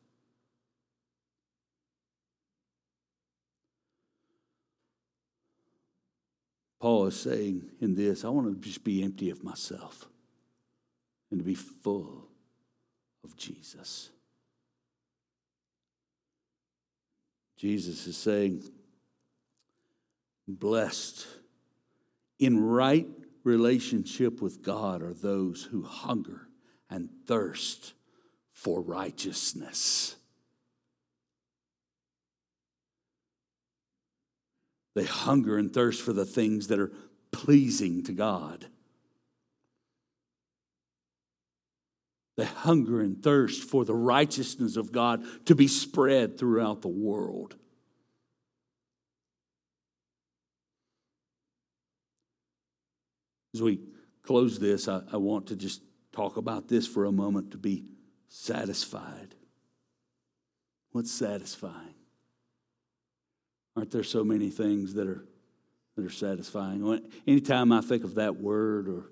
Paul 6.80 7.08
is 7.08 7.20
saying 7.20 7.70
in 7.82 7.96
this, 7.96 8.24
I 8.24 8.30
want 8.30 8.48
to 8.48 8.60
just 8.68 8.84
be 8.84 9.04
empty 9.04 9.30
of 9.30 9.44
myself 9.44 10.08
and 11.30 11.40
to 11.40 11.44
be 11.44 11.56
full 11.56 12.28
of 13.24 13.36
Jesus. 13.36 14.10
Jesus 17.58 18.08
is 18.08 18.16
saying, 18.16 18.64
blessed 20.48 21.28
in 22.40 22.64
right 22.64 23.08
relationship 23.44 24.42
with 24.42 24.62
God 24.62 25.02
are 25.02 25.14
those 25.14 25.64
who 25.64 25.84
hunger 25.84 26.48
and 26.90 27.10
thirst 27.28 27.94
for 28.54 28.82
righteousness. 28.82 30.16
They 34.96 35.06
hunger 35.06 35.58
and 35.58 35.74
thirst 35.74 36.02
for 36.02 36.14
the 36.14 36.26
things 36.26 36.68
that 36.68 36.80
are 36.80 36.92
pleasing 37.32 38.04
to 38.04 38.12
God. 38.12 38.66
They 42.38 42.46
hunger 42.46 43.02
and 43.02 43.22
thirst 43.22 43.64
for 43.64 43.84
the 43.84 43.94
righteousness 43.94 44.78
of 44.78 44.94
God 44.94 45.26
to 45.46 45.56
be 45.56 45.68
spread 45.68 46.38
throughout 46.38 46.82
the 46.82 46.88
world. 46.88 47.56
As 53.54 53.62
we 53.62 53.82
close 54.24 54.58
this, 54.58 54.88
I, 54.88 55.02
I, 55.12 55.18
want 55.18 55.48
to 55.48 55.56
just 55.58 55.82
talk 56.14 56.38
about 56.38 56.68
this 56.70 56.88
for 56.88 57.04
a 57.06 57.12
moment 57.12 57.52
to 57.52 57.58
be 57.58 57.84
satisfied. 58.30 59.36
What's 60.92 61.12
satisfying? 61.12 61.99
Aren't 63.76 63.92
there 63.92 64.04
so 64.04 64.24
many 64.24 64.50
things 64.50 64.94
that 64.96 65.08
are, 65.08 65.26
that 65.96 66.06
are 66.06 66.10
satisfying? 66.10 67.02
Anytime 67.28 67.72
I 67.72 67.82
think 67.82 68.04
of 68.04 68.16
that 68.16 68.38
word 68.38 68.88
or 68.88 69.12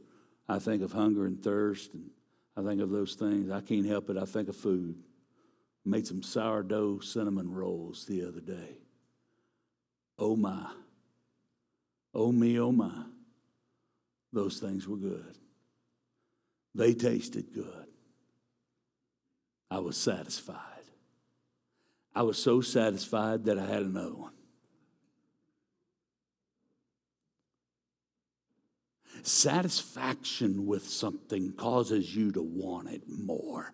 I 0.49 0.59
think 0.59 0.81
of 0.81 0.91
hunger 0.91 1.25
and 1.25 1.41
thirst 1.41 1.93
and 1.93 2.09
I 2.55 2.63
think 2.63 2.81
of 2.81 2.89
those 2.89 3.13
things, 3.13 3.51
I 3.51 3.61
can't 3.61 3.85
help 3.85 4.09
it. 4.09 4.17
I 4.17 4.25
think 4.25 4.49
of 4.49 4.55
food. 4.55 4.95
I 5.85 5.89
made 5.89 6.07
some 6.07 6.23
sourdough 6.23 6.99
cinnamon 6.99 7.53
rolls 7.53 8.05
the 8.05 8.27
other 8.27 8.41
day. 8.41 8.79
Oh 10.17 10.35
my. 10.35 10.71
Oh 12.13 12.31
me, 12.31 12.59
oh 12.59 12.71
my. 12.71 13.03
Those 14.33 14.59
things 14.59 14.87
were 14.87 14.97
good. 14.97 15.37
They 16.73 16.93
tasted 16.93 17.53
good. 17.53 17.87
I 19.69 19.79
was 19.79 19.97
satisfied. 19.97 20.61
I 22.15 22.23
was 22.23 22.41
so 22.41 22.61
satisfied 22.61 23.45
that 23.45 23.59
I 23.59 23.65
had 23.65 23.83
another 23.83 24.15
one. 24.15 24.33
Satisfaction 29.23 30.65
with 30.65 30.87
something 30.87 31.53
causes 31.53 32.15
you 32.15 32.31
to 32.31 32.41
want 32.41 32.89
it 32.89 33.03
more. 33.07 33.73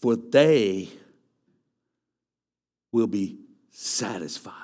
For 0.00 0.16
they 0.16 0.88
will 2.92 3.06
be 3.06 3.38
satisfied. 3.70 4.54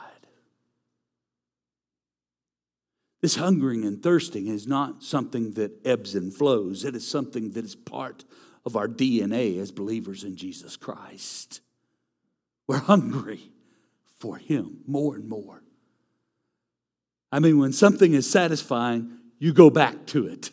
This 3.20 3.36
hungering 3.36 3.84
and 3.84 4.02
thirsting 4.02 4.48
is 4.48 4.66
not 4.66 5.02
something 5.02 5.52
that 5.52 5.80
ebbs 5.86 6.14
and 6.14 6.32
flows, 6.34 6.84
it 6.84 6.94
is 6.94 7.08
something 7.08 7.52
that 7.52 7.64
is 7.64 7.74
part 7.74 8.24
of 8.66 8.76
our 8.76 8.86
DNA 8.86 9.58
as 9.58 9.72
believers 9.72 10.24
in 10.24 10.36
Jesus 10.36 10.76
Christ. 10.76 11.60
We're 12.66 12.78
hungry 12.78 13.50
for 14.18 14.36
Him 14.36 14.80
more 14.86 15.16
and 15.16 15.28
more. 15.28 15.63
I 17.34 17.40
mean, 17.40 17.58
when 17.58 17.72
something 17.72 18.14
is 18.14 18.30
satisfying, 18.30 19.18
you 19.40 19.52
go 19.52 19.68
back 19.68 20.06
to 20.06 20.28
it. 20.28 20.52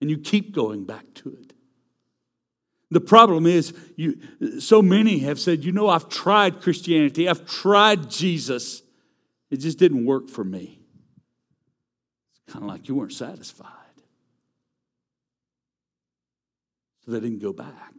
And 0.00 0.08
you 0.08 0.16
keep 0.16 0.54
going 0.54 0.86
back 0.86 1.04
to 1.16 1.36
it. 1.38 1.52
The 2.90 3.02
problem 3.02 3.44
is, 3.44 3.74
you, 3.96 4.18
so 4.58 4.80
many 4.80 5.18
have 5.18 5.38
said, 5.38 5.62
you 5.62 5.72
know, 5.72 5.90
I've 5.90 6.08
tried 6.08 6.62
Christianity, 6.62 7.28
I've 7.28 7.46
tried 7.46 8.10
Jesus. 8.10 8.80
It 9.50 9.58
just 9.58 9.78
didn't 9.78 10.06
work 10.06 10.30
for 10.30 10.42
me. 10.42 10.80
It's 12.30 12.54
kind 12.54 12.64
of 12.64 12.70
like 12.70 12.88
you 12.88 12.94
weren't 12.94 13.12
satisfied. 13.12 13.68
So 17.04 17.10
they 17.10 17.20
didn't 17.20 17.42
go 17.42 17.52
back. 17.52 17.92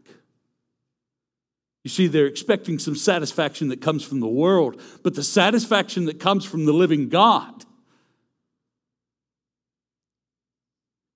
You 1.84 1.89
see, 1.89 2.08
they're 2.08 2.28
expecting 2.28 2.78
some 2.78 2.96
satisfaction 2.96 3.70
that 3.70 3.82
comes 3.82 4.04
from 4.04 4.20
the 4.20 4.28
world, 4.28 4.80
but 5.04 5.15
the 5.15 5.24
satisfaction 5.24 6.06
that 6.06 6.20
comes 6.20 6.46
from 6.46 6.65
the 6.65 6.74
living 6.74 7.10
God 7.10 7.65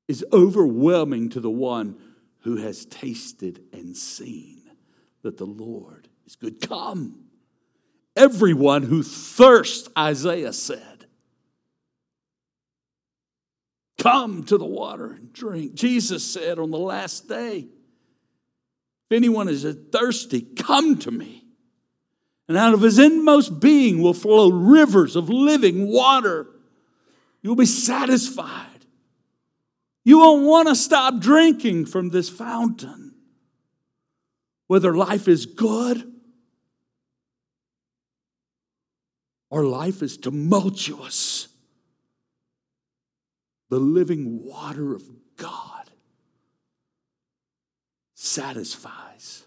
is 0.07 0.25
overwhelming 0.33 1.29
to 1.29 1.39
the 1.39 1.51
one 1.51 1.97
who 2.41 2.57
has 2.57 2.85
tasted 2.85 3.61
and 3.73 3.95
seen 3.95 4.61
that 5.21 5.37
the 5.37 5.45
Lord 5.45 6.07
is 6.25 6.35
good. 6.35 6.61
Come, 6.61 7.25
everyone 8.15 8.83
who 8.83 9.03
thirsts, 9.03 9.89
Isaiah 9.97 10.53
said. 10.53 11.05
Come 13.97 14.43
to 14.43 14.57
the 14.57 14.65
water 14.65 15.13
and 15.13 15.33
drink. 15.33 15.73
Jesus 15.73 16.23
said 16.23 16.59
on 16.59 16.69
the 16.69 16.77
last 16.77 17.27
day, 17.27 17.67
if 19.09 19.15
anyone 19.15 19.47
is 19.47 19.65
thirsty, 19.91 20.41
come 20.41 20.97
to 20.99 21.11
me. 21.11 21.45
And 22.47 22.57
out 22.57 22.73
of 22.73 22.81
his 22.81 22.99
inmost 22.99 23.59
being 23.59 24.01
will 24.01 24.13
flow 24.13 24.51
rivers 24.51 25.15
of 25.15 25.29
living 25.29 25.87
water. 25.91 26.47
You'll 27.41 27.55
be 27.55 27.65
satisfied. 27.65 28.85
You 30.03 30.19
won't 30.19 30.45
want 30.45 30.67
to 30.67 30.75
stop 30.75 31.19
drinking 31.19 31.85
from 31.87 32.09
this 32.09 32.29
fountain. 32.29 33.13
Whether 34.67 34.95
life 34.95 35.27
is 35.27 35.45
good 35.45 36.11
or 39.51 39.65
life 39.65 40.01
is 40.01 40.17
tumultuous, 40.17 41.47
the 43.69 43.79
living 43.79 44.43
water 44.43 44.95
of 44.95 45.03
God 45.37 45.74
satisfies. 48.35 49.43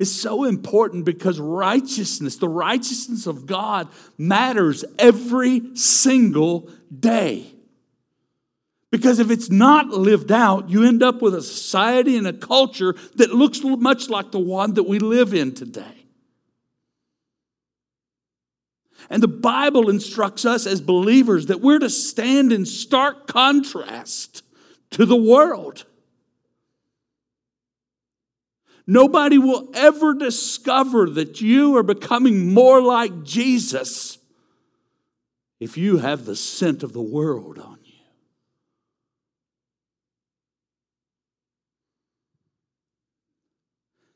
It's 0.00 0.10
so 0.10 0.44
important 0.44 1.04
because 1.04 1.38
righteousness, 1.38 2.36
the 2.36 2.48
righteousness 2.48 3.26
of 3.26 3.46
God, 3.46 3.88
matters 4.18 4.84
every 4.98 5.76
single 5.76 6.68
day. 6.98 7.46
Because 8.90 9.18
if 9.18 9.30
it's 9.30 9.50
not 9.50 9.88
lived 9.88 10.32
out, 10.32 10.68
you 10.68 10.84
end 10.84 11.02
up 11.02 11.22
with 11.22 11.34
a 11.34 11.42
society 11.42 12.16
and 12.16 12.26
a 12.26 12.32
culture 12.32 12.94
that 13.16 13.30
looks 13.30 13.60
much 13.62 14.08
like 14.08 14.32
the 14.32 14.38
one 14.38 14.74
that 14.74 14.84
we 14.84 14.98
live 14.98 15.32
in 15.32 15.54
today. 15.54 16.06
And 19.10 19.22
the 19.22 19.28
Bible 19.28 19.90
instructs 19.90 20.44
us 20.44 20.66
as 20.66 20.80
believers 20.80 21.46
that 21.46 21.60
we're 21.60 21.78
to 21.78 21.90
stand 21.90 22.52
in 22.52 22.64
stark 22.66 23.26
contrast 23.26 24.42
to 24.90 25.04
the 25.04 25.16
world. 25.16 25.84
Nobody 28.86 29.38
will 29.38 29.70
ever 29.74 30.14
discover 30.14 31.08
that 31.10 31.40
you 31.40 31.76
are 31.76 31.82
becoming 31.82 32.52
more 32.52 32.82
like 32.82 33.22
Jesus 33.22 34.18
if 35.58 35.78
you 35.78 35.98
have 35.98 36.26
the 36.26 36.36
scent 36.36 36.82
of 36.82 36.92
the 36.92 37.02
world 37.02 37.58
on 37.58 37.78
you. 37.82 37.92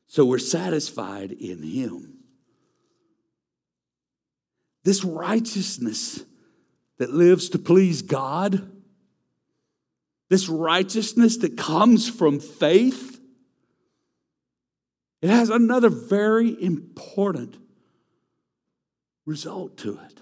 So 0.07 0.25
we're 0.25 0.37
satisfied 0.37 1.31
in 1.31 1.63
Him. 1.63 2.19
This 4.83 5.03
righteousness 5.03 6.23
that 6.97 7.11
lives 7.11 7.49
to 7.49 7.59
please 7.59 8.01
God, 8.01 8.71
this 10.29 10.47
righteousness 10.47 11.37
that 11.37 11.57
comes 11.57 12.07
from 12.09 12.39
faith, 12.39 13.18
it 15.21 15.29
has 15.29 15.49
another 15.49 15.89
very 15.89 16.61
important 16.61 17.57
result 19.25 19.77
to 19.77 19.99
it, 20.05 20.21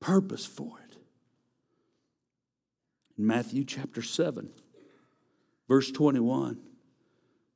purpose 0.00 0.46
for 0.46 0.78
it. 0.88 0.96
In 3.18 3.26
Matthew 3.26 3.64
chapter 3.64 4.02
7, 4.02 4.50
verse 5.68 5.90
21, 5.90 6.58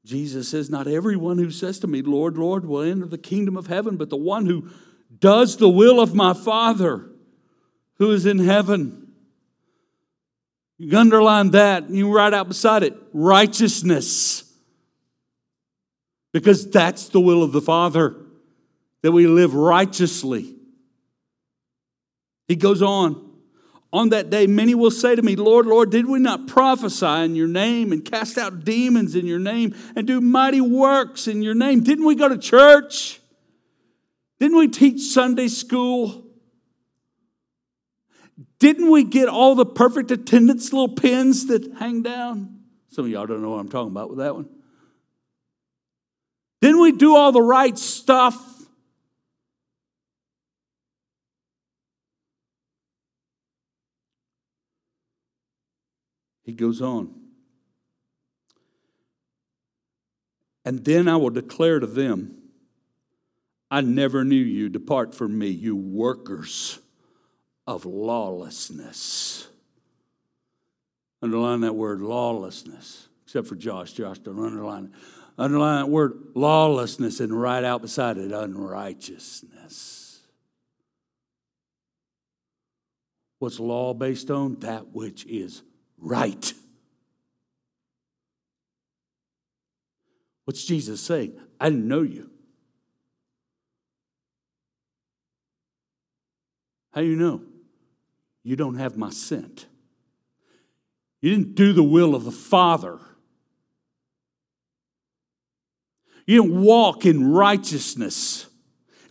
Jesus 0.05 0.49
says, 0.49 0.71
Not 0.71 0.87
everyone 0.87 1.39
who 1.39 1.51
says 1.51 1.79
to 1.81 1.87
me, 1.87 2.03
Lord, 2.03 2.37
Lord, 2.37 2.67
will 2.67 2.83
enter 2.83 3.07
the 3.07 3.19
kingdom 3.19 3.57
of 3.57 3.67
heaven, 3.67 3.97
but 3.97 4.11
the 4.11 4.17
one 4.17 4.47
who 4.47 4.69
does 5.19 5.57
the 5.57 5.69
will 5.69 6.01
of 6.01 6.15
my 6.15 6.33
Father 6.33 7.11
who 7.99 8.11
is 8.13 8.25
in 8.25 8.39
heaven. 8.39 9.13
You 10.79 10.97
underline 10.97 11.51
that 11.51 11.85
and 11.85 11.97
you 11.97 12.11
write 12.11 12.33
out 12.33 12.49
beside 12.49 12.83
it 12.83 12.97
righteousness 13.13 14.50
because 16.33 16.69
that's 16.71 17.09
the 17.09 17.21
will 17.21 17.43
of 17.43 17.53
the 17.53 17.61
Father, 17.61 18.15
that 19.03 19.13
we 19.13 19.27
live 19.27 19.55
righteously. 19.55 20.55
He 22.49 22.57
goes 22.57 22.83
on. 22.83 23.29
On 23.93 24.11
that 24.11 24.31
day, 24.31 24.47
many 24.47 24.75
will 24.75 24.93
say 24.93 25.17
to 25.17 25.23
me, 25.23 25.35
Lord, 25.35 25.67
Lord, 25.67 25.91
did 25.91 26.07
we 26.07 26.21
not 26.21 26.47
prophesy 26.47 27.25
in 27.25 27.35
your 27.35 27.49
name 27.49 27.91
and 27.91 28.05
cast 28.05 28.39
out 28.39 28.65
demons 28.65 29.17
in 29.17 29.27
your 29.27 29.41
name 29.41 29.75
and 29.97 30.07
do 30.07 30.21
mighty 30.21 30.61
works 30.61 31.27
in 31.27 31.43
your 31.43 31.55
name? 31.55 31.83
Didn't 31.83 32.05
we 32.05 32.15
go 32.15 32.29
to 32.29 32.39
church? 32.39 33.21
Didn't 34.39 34.59
we 34.59 34.69
teach 34.69 35.01
Sunday 35.13 35.49
school? 35.49 36.25
Didn't 38.61 38.91
we 38.91 39.03
get 39.03 39.29
all 39.29 39.57
the 39.57 39.67
perfect 39.67 40.13
attendance 40.13 40.73
little 40.73 40.95
pins 40.95 41.47
that 41.47 41.75
hang 41.79 42.03
down? 42.03 42.61
Some 42.89 43.07
of 43.07 43.11
y'all 43.11 43.27
don't 43.27 43.43
know 43.43 43.51
what 43.51 43.59
I'm 43.59 43.69
talking 43.69 43.91
about 43.91 44.11
with 44.11 44.19
that 44.19 44.37
one. 44.37 44.49
Didn't 46.61 46.81
we 46.81 46.93
do 46.93 47.17
all 47.17 47.33
the 47.33 47.43
right 47.43 47.77
stuff? 47.77 48.37
He 56.43 56.53
goes 56.53 56.83
on. 56.83 57.15
And 60.65 60.85
then 60.85 61.09
I 61.09 61.17
will 61.17 61.31
declare 61.31 61.81
to 61.81 61.87
them, 61.87 62.37
I 63.71 63.81
never 63.81 64.25
knew 64.25 64.35
you. 64.35 64.69
Depart 64.69 65.15
from 65.15 65.39
me, 65.39 65.49
you 65.49 65.77
workers 65.77 66.81
of 67.67 67.85
lawlessness. 67.87 69.49
Underline 71.23 71.61
that 71.61 71.77
word 71.77 72.01
lawlessness, 72.01 73.09
except 73.25 73.47
for 73.47 73.55
Josh. 73.55 73.93
Josh, 73.93 74.19
don't 74.19 74.45
underline 74.45 74.87
it 74.87 75.20
Underline 75.41 75.81
that 75.81 75.89
word 75.89 76.19
lawlessness 76.35 77.19
and 77.19 77.33
write 77.33 77.65
out 77.65 77.81
beside 77.81 78.19
it 78.19 78.31
unrighteousness. 78.31 80.21
What's 83.39 83.59
law 83.59 83.95
based 83.95 84.31
on? 84.31 84.57
That 84.61 84.89
which 84.89 85.25
is 85.25 85.63
right. 85.97 86.53
What's 90.45 90.63
Jesus 90.63 91.01
saying? 91.01 91.41
I 91.59 91.71
didn't 91.71 91.89
know 91.89 92.03
you. 92.03 92.29
How 96.93 97.01
do 97.01 97.07
you 97.07 97.17
know? 97.17 97.41
You 98.43 98.57
don't 98.57 98.75
have 98.75 98.99
my 98.99 99.09
scent. 99.09 99.65
You 101.23 101.31
didn't 101.31 101.55
do 101.55 101.73
the 101.73 101.83
will 101.83 102.15
of 102.15 102.25
the 102.25 102.31
Father. 102.31 102.99
You 106.31 106.43
didn't 106.43 106.63
walk 106.63 107.07
in 107.07 107.33
righteousness. 107.33 108.47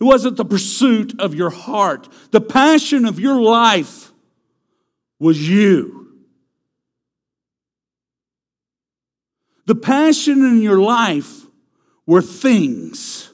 It 0.00 0.04
wasn't 0.04 0.38
the 0.38 0.44
pursuit 0.46 1.20
of 1.20 1.34
your 1.34 1.50
heart. 1.50 2.08
The 2.30 2.40
passion 2.40 3.04
of 3.04 3.20
your 3.20 3.38
life 3.42 4.10
was 5.18 5.46
you. 5.46 6.14
The 9.66 9.74
passion 9.74 10.46
in 10.46 10.62
your 10.62 10.80
life 10.80 11.44
were 12.06 12.22
things. 12.22 13.30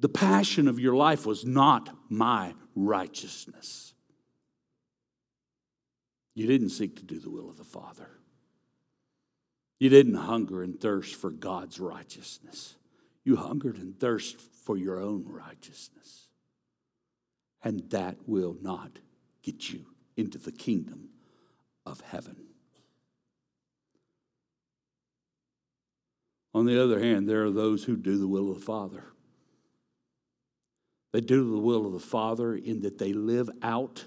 The 0.00 0.08
passion 0.08 0.66
of 0.66 0.80
your 0.80 0.96
life 0.96 1.24
was 1.24 1.44
not 1.44 1.88
my 2.08 2.52
righteousness. 2.74 3.94
You 6.34 6.48
didn't 6.48 6.70
seek 6.70 6.96
to 6.96 7.04
do 7.04 7.20
the 7.20 7.30
will 7.30 7.48
of 7.48 7.58
the 7.58 7.64
Father. 7.64 8.10
You 9.80 9.88
didn't 9.88 10.14
hunger 10.14 10.62
and 10.62 10.78
thirst 10.78 11.16
for 11.16 11.30
God's 11.30 11.80
righteousness. 11.80 12.76
You 13.24 13.36
hungered 13.36 13.78
and 13.78 13.98
thirst 13.98 14.38
for 14.38 14.76
your 14.76 15.00
own 15.00 15.24
righteousness. 15.26 16.28
And 17.64 17.88
that 17.90 18.16
will 18.26 18.56
not 18.60 18.98
get 19.42 19.70
you 19.70 19.86
into 20.18 20.38
the 20.38 20.52
kingdom 20.52 21.08
of 21.86 22.02
heaven. 22.02 22.36
On 26.52 26.66
the 26.66 26.82
other 26.82 27.00
hand, 27.00 27.26
there 27.26 27.44
are 27.44 27.50
those 27.50 27.84
who 27.84 27.96
do 27.96 28.18
the 28.18 28.28
will 28.28 28.50
of 28.50 28.58
the 28.58 28.64
Father. 28.64 29.04
They 31.12 31.22
do 31.22 31.50
the 31.50 31.58
will 31.58 31.86
of 31.86 31.92
the 31.92 32.00
Father 32.00 32.54
in 32.54 32.82
that 32.82 32.98
they 32.98 33.14
live 33.14 33.48
out 33.62 34.04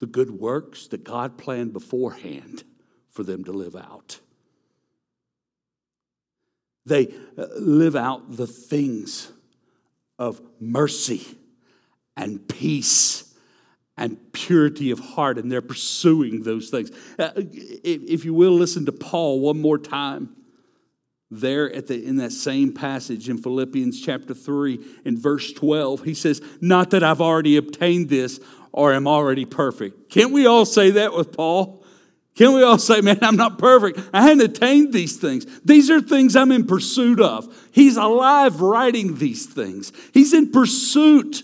the 0.00 0.06
good 0.06 0.30
works 0.30 0.86
that 0.86 1.04
God 1.04 1.36
planned 1.36 1.74
beforehand 1.74 2.64
for 3.10 3.24
them 3.24 3.44
to 3.44 3.52
live 3.52 3.76
out. 3.76 4.20
They 6.88 7.14
uh, 7.36 7.46
live 7.58 7.96
out 7.96 8.36
the 8.36 8.46
things 8.46 9.30
of 10.18 10.40
mercy 10.60 11.24
and 12.16 12.48
peace 12.48 13.34
and 13.96 14.32
purity 14.32 14.90
of 14.90 15.00
heart, 15.00 15.38
and 15.38 15.50
they're 15.50 15.60
pursuing 15.60 16.44
those 16.44 16.70
things. 16.70 16.90
Uh, 17.18 17.30
if 17.36 18.24
you 18.24 18.32
will, 18.32 18.52
listen 18.52 18.86
to 18.86 18.92
Paul 18.92 19.40
one 19.40 19.60
more 19.60 19.78
time. 19.78 20.34
There 21.30 21.70
at 21.74 21.88
the, 21.88 22.02
in 22.02 22.16
that 22.16 22.32
same 22.32 22.72
passage 22.72 23.28
in 23.28 23.36
Philippians 23.36 24.00
chapter 24.00 24.32
3 24.32 24.78
in 25.04 25.20
verse 25.20 25.52
12, 25.52 26.04
he 26.04 26.14
says, 26.14 26.40
Not 26.62 26.90
that 26.90 27.04
I've 27.04 27.20
already 27.20 27.58
obtained 27.58 28.08
this 28.08 28.40
or 28.72 28.94
am 28.94 29.06
already 29.06 29.44
perfect. 29.44 30.08
Can't 30.08 30.32
we 30.32 30.46
all 30.46 30.64
say 30.64 30.90
that 30.92 31.12
with 31.12 31.32
Paul? 31.32 31.77
Can 32.38 32.52
we 32.52 32.62
all 32.62 32.78
say, 32.78 33.00
man, 33.00 33.18
I'm 33.20 33.34
not 33.34 33.58
perfect. 33.58 33.98
I 34.12 34.22
hadn't 34.22 34.42
attained 34.42 34.92
these 34.92 35.16
things. 35.16 35.44
These 35.64 35.90
are 35.90 36.00
things 36.00 36.36
I'm 36.36 36.52
in 36.52 36.68
pursuit 36.68 37.20
of. 37.20 37.52
He's 37.72 37.96
alive 37.96 38.60
writing 38.60 39.16
these 39.16 39.44
things. 39.44 39.92
He's 40.14 40.32
in 40.32 40.52
pursuit 40.52 41.42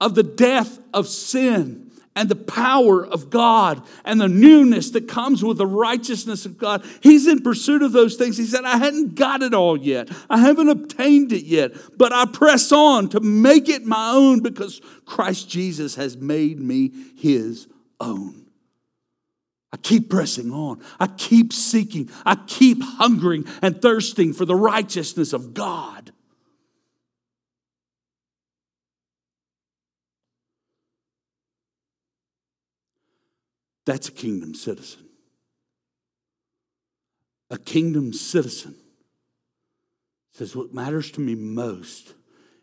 of 0.00 0.14
the 0.14 0.22
death 0.22 0.78
of 0.94 1.08
sin 1.08 1.90
and 2.16 2.30
the 2.30 2.36
power 2.36 3.04
of 3.04 3.28
God 3.28 3.82
and 4.02 4.18
the 4.18 4.28
newness 4.28 4.92
that 4.92 5.08
comes 5.08 5.44
with 5.44 5.58
the 5.58 5.66
righteousness 5.66 6.46
of 6.46 6.56
God. 6.56 6.86
He's 7.02 7.26
in 7.26 7.42
pursuit 7.42 7.82
of 7.82 7.92
those 7.92 8.16
things. 8.16 8.38
He 8.38 8.46
said, 8.46 8.64
I 8.64 8.78
hadn't 8.78 9.14
got 9.14 9.42
it 9.42 9.52
all 9.52 9.76
yet. 9.76 10.08
I 10.30 10.38
haven't 10.38 10.70
obtained 10.70 11.32
it 11.32 11.44
yet, 11.44 11.72
but 11.98 12.14
I 12.14 12.24
press 12.24 12.72
on 12.72 13.10
to 13.10 13.20
make 13.20 13.68
it 13.68 13.84
my 13.84 14.12
own 14.12 14.40
because 14.40 14.80
Christ 15.04 15.50
Jesus 15.50 15.96
has 15.96 16.16
made 16.16 16.58
me 16.58 16.92
his 17.14 17.68
own. 18.00 18.47
I 19.72 19.76
keep 19.76 20.08
pressing 20.08 20.50
on. 20.50 20.82
I 20.98 21.08
keep 21.08 21.52
seeking. 21.52 22.10
I 22.24 22.36
keep 22.36 22.82
hungering 22.82 23.44
and 23.60 23.80
thirsting 23.80 24.32
for 24.32 24.44
the 24.44 24.54
righteousness 24.54 25.32
of 25.32 25.52
God. 25.52 26.12
That's 33.84 34.08
a 34.08 34.12
kingdom 34.12 34.54
citizen. 34.54 35.06
A 37.50 37.58
kingdom 37.58 38.12
citizen 38.12 38.74
says, 40.32 40.54
What 40.54 40.74
matters 40.74 41.10
to 41.12 41.20
me 41.20 41.34
most 41.34 42.14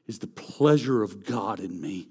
is 0.07 0.19
the 0.19 0.27
pleasure 0.27 1.01
of 1.01 1.25
God 1.25 1.59
in 1.59 1.81
me. 1.81 2.09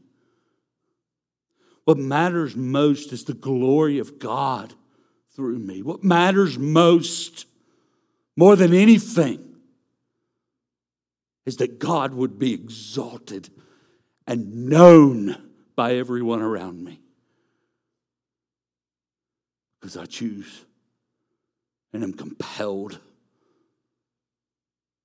What 1.84 1.98
matters 1.98 2.56
most 2.56 3.12
is 3.12 3.24
the 3.24 3.34
glory 3.34 3.98
of 3.98 4.18
God 4.18 4.74
through 5.34 5.58
me. 5.58 5.82
What 5.82 6.04
matters 6.04 6.58
most, 6.58 7.46
more 8.36 8.56
than 8.56 8.72
anything, 8.72 9.40
is 11.46 11.56
that 11.58 11.78
God 11.78 12.14
would 12.14 12.38
be 12.38 12.54
exalted 12.54 13.50
and 14.26 14.68
known 14.68 15.36
by 15.76 15.94
everyone 15.96 16.40
around 16.40 16.82
me. 16.82 17.00
Because 19.80 19.96
I 19.96 20.06
choose 20.06 20.64
and 21.92 22.02
am 22.02 22.14
compelled 22.14 22.98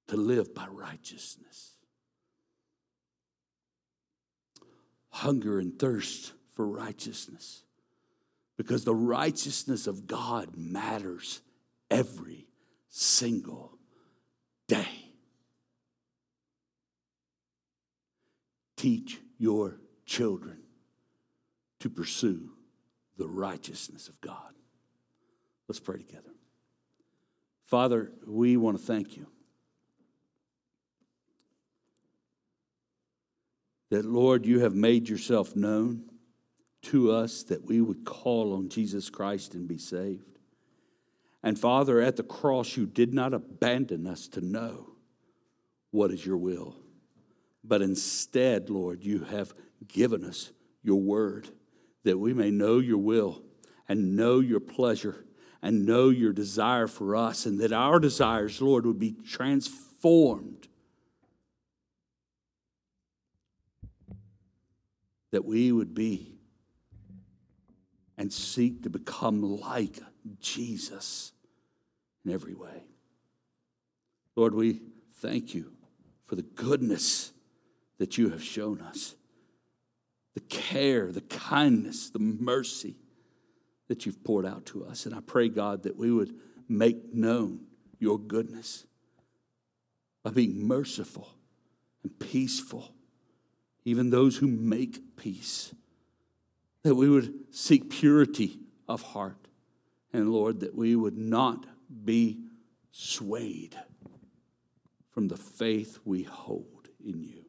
to 0.07 0.15
live 0.15 0.55
by 0.55 0.67
righteousness. 0.67 1.73
Hunger 5.09 5.59
and 5.59 5.77
thirst 5.77 6.31
for 6.55 6.65
righteousness 6.65 7.63
because 8.59 8.83
the 8.83 8.93
righteousness 8.93 9.87
of 9.87 10.05
God 10.05 10.57
matters 10.57 11.39
every 11.89 12.45
single 12.89 13.77
day. 14.67 15.13
Teach 18.75 19.17
your 19.37 19.79
children 20.05 20.57
to 21.79 21.89
pursue 21.89 22.49
the 23.17 23.29
righteousness 23.29 24.09
of 24.09 24.19
God. 24.19 24.53
Let's 25.69 25.79
pray 25.79 25.99
together. 25.99 26.33
Father, 27.63 28.11
we 28.27 28.57
want 28.57 28.77
to 28.77 28.83
thank 28.83 29.15
you. 29.15 29.27
That, 33.89 34.03
Lord, 34.03 34.45
you 34.45 34.59
have 34.59 34.75
made 34.75 35.07
yourself 35.07 35.55
known 35.55 36.09
to 36.81 37.11
us 37.11 37.43
that 37.43 37.65
we 37.65 37.81
would 37.81 38.05
call 38.05 38.53
on 38.53 38.69
Jesus 38.69 39.09
Christ 39.09 39.53
and 39.53 39.67
be 39.67 39.77
saved. 39.77 40.39
And 41.43 41.57
Father, 41.57 42.01
at 42.01 42.15
the 42.15 42.23
cross, 42.23 42.75
you 42.75 42.85
did 42.85 43.13
not 43.13 43.33
abandon 43.33 44.07
us 44.07 44.27
to 44.29 44.41
know 44.41 44.91
what 45.91 46.11
is 46.11 46.25
your 46.25 46.37
will, 46.37 46.75
but 47.63 47.81
instead, 47.81 48.69
Lord, 48.69 49.03
you 49.03 49.23
have 49.25 49.53
given 49.87 50.23
us 50.23 50.51
your 50.83 50.99
word 50.99 51.49
that 52.03 52.17
we 52.17 52.33
may 52.33 52.51
know 52.51 52.79
your 52.79 52.97
will 52.97 53.41
and 53.87 54.15
know 54.15 54.39
your 54.39 54.59
pleasure 54.59 55.25
and 55.61 55.85
know 55.85 56.09
your 56.09 56.31
desire 56.31 56.87
for 56.87 57.17
us, 57.17 57.45
and 57.45 57.59
that 57.59 57.73
our 57.73 57.99
desires, 57.99 58.61
Lord, 58.61 58.85
would 58.85 58.97
be 58.97 59.11
transformed. 59.27 60.69
That 65.31 65.43
we 65.43 65.73
would 65.73 65.93
be 65.93 66.38
and 68.19 68.33
seek 68.33 68.83
to 68.83 68.89
become 68.89 69.41
like 69.41 69.97
Jesus 70.41 71.31
in 72.25 72.31
every 72.33 72.53
way. 72.53 72.83
Lord, 74.35 74.53
we 74.53 74.81
thank 75.15 75.55
you 75.55 75.71
for 76.27 76.35
the 76.35 76.43
goodness 76.43 77.31
that 77.97 78.17
you 78.17 78.29
have 78.29 78.43
shown 78.43 78.81
us, 78.81 79.15
the 80.33 80.41
care, 80.41 81.13
the 81.13 81.21
kindness, 81.21 82.09
the 82.09 82.19
mercy 82.19 82.97
that 83.87 84.05
you've 84.05 84.23
poured 84.23 84.45
out 84.45 84.65
to 84.67 84.85
us. 84.85 85.05
And 85.05 85.15
I 85.15 85.21
pray, 85.21 85.47
God, 85.47 85.83
that 85.83 85.95
we 85.95 86.11
would 86.11 86.35
make 86.67 87.13
known 87.13 87.61
your 87.99 88.19
goodness 88.19 88.85
by 90.23 90.31
being 90.31 90.67
merciful 90.67 91.29
and 92.03 92.19
peaceful, 92.19 92.93
even 93.85 94.09
those 94.09 94.37
who 94.37 94.47
make 94.47 95.15
peace 95.15 95.73
that 96.83 96.95
we 96.95 97.09
would 97.09 97.33
seek 97.51 97.89
purity 97.89 98.59
of 98.87 99.01
heart. 99.01 99.47
And 100.13 100.31
Lord, 100.31 100.61
that 100.61 100.75
we 100.75 100.95
would 100.95 101.17
not 101.17 101.65
be 102.05 102.39
swayed 102.91 103.75
from 105.11 105.27
the 105.27 105.37
faith 105.37 105.99
we 106.05 106.23
hold 106.23 106.89
in 107.03 107.23
you. 107.23 107.45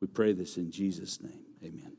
We 0.00 0.08
pray 0.08 0.32
this 0.32 0.56
in 0.56 0.70
Jesus' 0.70 1.20
name. 1.22 1.44
Amen. 1.62 1.97